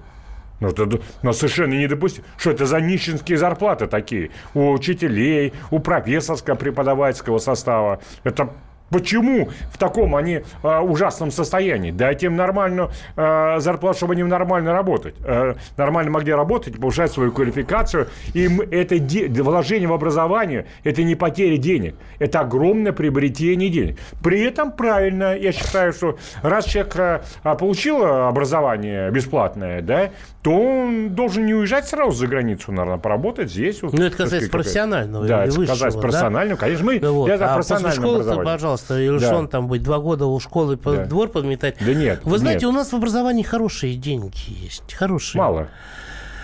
Ну, 0.60 0.69
это 0.69 0.88
ну, 1.21 1.34
совершенно 1.34 1.73
недопустимо. 1.73 2.25
Что 2.38 2.51
это 2.51 2.65
за 2.65 2.80
нищенские 2.80 3.38
зарплаты 3.38 3.88
такие? 3.88 4.32
У 4.54 4.71
учителей, 4.71 5.54
у 5.69 5.80
профессорского 5.80 6.56
преподавательского 6.56 7.39
состава. 7.39 7.99
Это 8.23 8.51
Почему 8.89 9.50
в 9.71 9.78
таком 9.78 10.15
они 10.15 10.41
э, 10.63 10.80
ужасном 10.80 11.32
состоянии? 11.32 11.91
Дайте 11.91 12.28
им 12.28 12.36
нормальную 12.36 12.91
э, 13.15 13.60
зарплату, 13.60 13.98
чтобы 13.98 14.13
они 14.13 14.24
нормально 14.24 14.74
работать. 14.74 15.15
Э, 15.24 15.56
нормально 15.76 16.12
могли 16.12 16.34
работать, 16.34 16.80
повышать 16.80 17.12
свою 17.12 17.32
квалификацию. 17.32 18.08
Им 18.34 18.62
это 18.62 19.00
де- 19.00 19.28
вложение 19.28 19.88
в 19.88 19.93
образование, 19.93 20.67
это 20.84 21.04
не 21.04 21.15
потеря 21.15 21.58
денег. 21.58 21.95
Это 22.19 22.41
огромное 22.41 22.91
приобретение 22.91 23.69
денег. 23.69 23.98
При 24.24 24.41
этом 24.41 24.71
правильно, 24.71 25.36
я 25.36 25.52
считаю, 25.52 25.91
что 25.91 26.17
раз 26.43 26.65
человек 26.65 26.95
э, 26.95 27.21
получил 27.58 28.04
образование 28.04 29.10
бесплатное, 29.10 29.82
да, 29.82 30.12
то 30.43 30.52
он 30.52 31.10
должен 31.10 31.48
не 31.48 31.56
уезжать 31.56 31.88
сразу 31.88 32.12
за 32.12 32.28
границу, 32.28 32.71
наверное, 32.71 33.00
поработать 33.00 33.50
здесь. 33.50 33.82
Ну, 33.82 33.89
это 33.89 34.15
касается 34.15 34.52
профессионального 34.52 35.26
Да, 35.26 35.45
это 35.45 35.65
касается 35.65 36.00
профессионального, 36.00 36.60
да? 36.60 36.65
конечно. 36.65 36.86
Мы 36.86 37.00
вот. 37.00 37.26
для 37.26 37.36
а 37.36 37.58
после 37.58 37.91
школы 37.91 38.24
пожалуйста, 38.45 38.75
или 38.78 39.20
да. 39.20 39.38
он 39.38 39.48
там 39.48 39.68
быть 39.68 39.84
два 39.84 40.00
года 40.00 40.26
у 40.26 40.40
школы 40.40 40.78
да. 40.78 41.06
двор 41.06 41.30
подметать. 41.30 41.78
Да 41.80 41.94
нет. 41.94 42.22
Вы 42.24 42.38
знаете, 42.38 42.66
нет. 42.66 42.74
у 42.74 42.78
нас 42.78 42.92
в 42.92 42.96
образовании 42.96 43.44
хорошие 43.44 43.96
деньги 43.96 44.38
есть. 44.48 44.94
Хорошие. 44.94 45.40
Мало. 45.40 45.68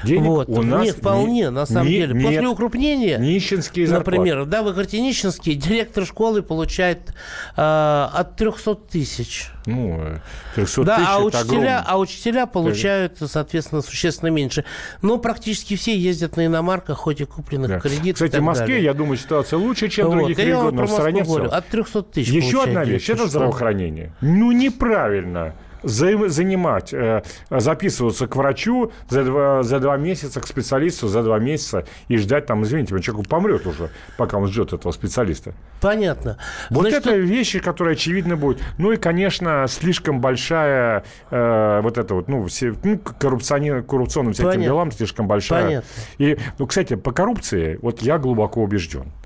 Денег 0.03 0.27
вот. 0.27 0.49
у 0.49 0.61
нас 0.61 0.85
Нет, 0.85 0.97
вполне, 0.97 1.33
не, 1.33 1.49
на 1.49 1.65
самом 1.65 1.87
не, 1.87 1.97
деле. 1.97 2.21
После 2.21 2.47
укрупнения, 2.47 3.17
нищенские 3.17 3.87
зарплаты. 3.87 4.17
например, 4.17 4.45
да, 4.45 4.63
вы 4.63 4.71
говорите 4.71 5.01
нищенские, 5.01 5.55
директор 5.55 6.05
школы 6.05 6.41
получает 6.41 7.13
э, 7.55 7.61
от 7.61 8.35
300 8.35 8.75
тысяч. 8.75 9.49
Ну, 9.65 10.19
300 10.55 10.83
да, 10.83 10.95
тысяч 10.97 11.07
а 11.09 11.19
учителя, 11.19 11.83
а 11.85 11.99
учителя 11.99 12.45
получают, 12.45 13.17
соответственно, 13.19 13.81
существенно 13.81 14.29
меньше. 14.29 14.65
Но 15.01 15.17
практически 15.17 15.75
все 15.75 15.97
ездят 15.97 16.37
на 16.37 16.45
иномарках, 16.45 16.97
хоть 16.97 17.21
и 17.21 17.25
купленных 17.25 17.69
да. 17.69 17.79
кредитов. 17.79 18.25
Кстати, 18.25 18.41
в 18.41 18.43
Москве, 18.43 18.67
далее. 18.67 18.83
я 18.83 18.93
думаю, 18.93 19.17
ситуация 19.17 19.59
лучше, 19.59 19.89
чем 19.89 20.07
вот. 20.07 20.15
в 20.15 20.17
других 20.17 20.39
регионах. 20.39 20.73
Я 20.73 20.85
в 20.85 20.89
стране 20.89 21.23
говорю, 21.23 21.49
от 21.49 21.67
300 21.67 22.03
тысяч 22.03 22.29
Еще 22.31 22.63
одна 22.63 22.83
вещь, 22.83 23.09
это 23.09 23.27
здравоохранение. 23.27 24.13
Ну, 24.21 24.51
неправильно 24.51 25.53
занимать, 25.83 26.93
э, 26.93 27.23
записываться 27.49 28.27
к 28.27 28.35
врачу 28.35 28.91
за 29.09 29.23
два, 29.23 29.63
за 29.63 29.79
два 29.79 29.97
месяца, 29.97 30.39
к 30.41 30.47
специалисту 30.47 31.07
за 31.07 31.23
два 31.23 31.39
месяца 31.39 31.85
и 32.07 32.17
ждать 32.17 32.45
там, 32.45 32.63
извините, 32.63 32.99
человек 32.99 33.27
помрет 33.27 33.65
уже, 33.65 33.89
пока 34.17 34.37
он 34.37 34.47
ждет 34.47 34.73
этого 34.73 34.91
специалиста. 34.91 35.53
Понятно. 35.81 36.37
Вот 36.69 36.81
Значит, 36.81 37.07
это 37.07 37.15
вещи, 37.15 37.59
которые 37.59 37.93
очевидно 37.93 38.37
будут. 38.37 38.61
Ну 38.77 38.91
и, 38.91 38.97
конечно, 38.97 39.65
слишком 39.67 40.21
большая 40.21 41.03
э, 41.29 41.81
вот 41.81 41.97
это 41.97 42.13
вот, 42.13 42.27
ну, 42.27 42.45
все, 42.47 42.75
ну 42.83 42.99
коррупционер, 42.99 43.83
коррупционным 43.83 44.33
всяким 44.33 44.49
Понятно. 44.49 44.65
делам 44.65 44.91
слишком 44.91 45.27
большая. 45.27 45.63
Понятно. 45.63 45.89
И, 46.17 46.37
ну, 46.59 46.67
кстати, 46.67 46.95
по 46.95 47.11
коррупции, 47.11 47.79
вот 47.81 48.01
я 48.01 48.17
глубоко 48.17 48.61
убежден– 48.61 49.11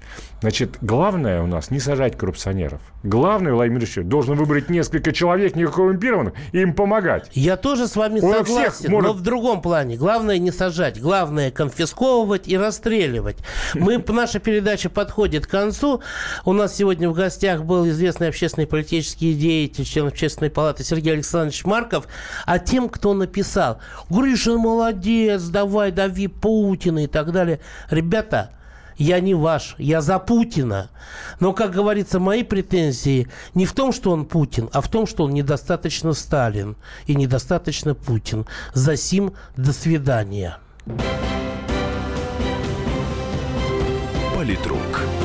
Значит, 0.45 0.77
главное 0.79 1.41
у 1.41 1.47
нас 1.47 1.71
не 1.71 1.79
сажать 1.79 2.15
коррупционеров. 2.19 2.79
Главное, 3.01 3.51
Владимир 3.51 3.79
Ильич, 3.79 3.95
должен 4.03 4.35
выбрать 4.35 4.69
несколько 4.69 5.11
человек 5.11 5.55
некоррумпированных 5.55 6.35
и 6.51 6.59
им 6.59 6.75
помогать. 6.75 7.31
Я 7.33 7.57
тоже 7.57 7.87
с 7.87 7.95
вами 7.95 8.19
Он 8.19 8.45
согласен, 8.45 8.91
может... 8.91 9.07
но 9.07 9.13
в 9.13 9.21
другом 9.21 9.63
плане. 9.63 9.97
Главное 9.97 10.37
не 10.37 10.51
сажать, 10.51 11.01
главное 11.01 11.49
конфисковывать 11.49 12.47
и 12.47 12.55
расстреливать. 12.59 13.37
Мы, 13.73 13.97
наша 14.07 14.37
передача 14.37 14.91
подходит 14.91 15.47
к 15.47 15.49
концу. 15.49 16.03
У 16.45 16.53
нас 16.53 16.75
сегодня 16.75 17.09
в 17.09 17.15
гостях 17.15 17.63
был 17.63 17.89
известный 17.89 18.27
общественный 18.27 18.67
политический 18.67 19.33
деятель, 19.33 19.83
член 19.83 20.05
общественной 20.05 20.51
палаты 20.51 20.83
Сергей 20.83 21.13
Александрович 21.13 21.65
Марков. 21.65 22.07
А 22.45 22.59
тем, 22.59 22.89
кто 22.89 23.15
написал, 23.15 23.79
Гришин 24.11 24.59
молодец, 24.59 25.41
давай, 25.45 25.91
дави 25.91 26.27
Путина 26.27 27.05
и 27.05 27.07
так 27.07 27.31
далее. 27.31 27.61
Ребята, 27.89 28.51
я 28.97 29.19
не 29.19 29.33
ваш, 29.33 29.75
я 29.77 30.01
за 30.01 30.19
Путина. 30.19 30.89
Но, 31.39 31.53
как 31.53 31.71
говорится, 31.71 32.19
мои 32.19 32.43
претензии 32.43 33.27
не 33.53 33.65
в 33.65 33.73
том, 33.73 33.91
что 33.91 34.11
он 34.11 34.25
Путин, 34.25 34.69
а 34.73 34.81
в 34.81 34.89
том, 34.89 35.07
что 35.07 35.25
он 35.25 35.33
недостаточно 35.33 36.13
Сталин 36.13 36.75
и 37.07 37.15
недостаточно 37.15 37.95
Путин. 37.95 38.45
За 38.73 38.95
сим 38.95 39.33
до 39.55 39.73
свидания. 39.73 40.57
Политрук. 44.35 45.24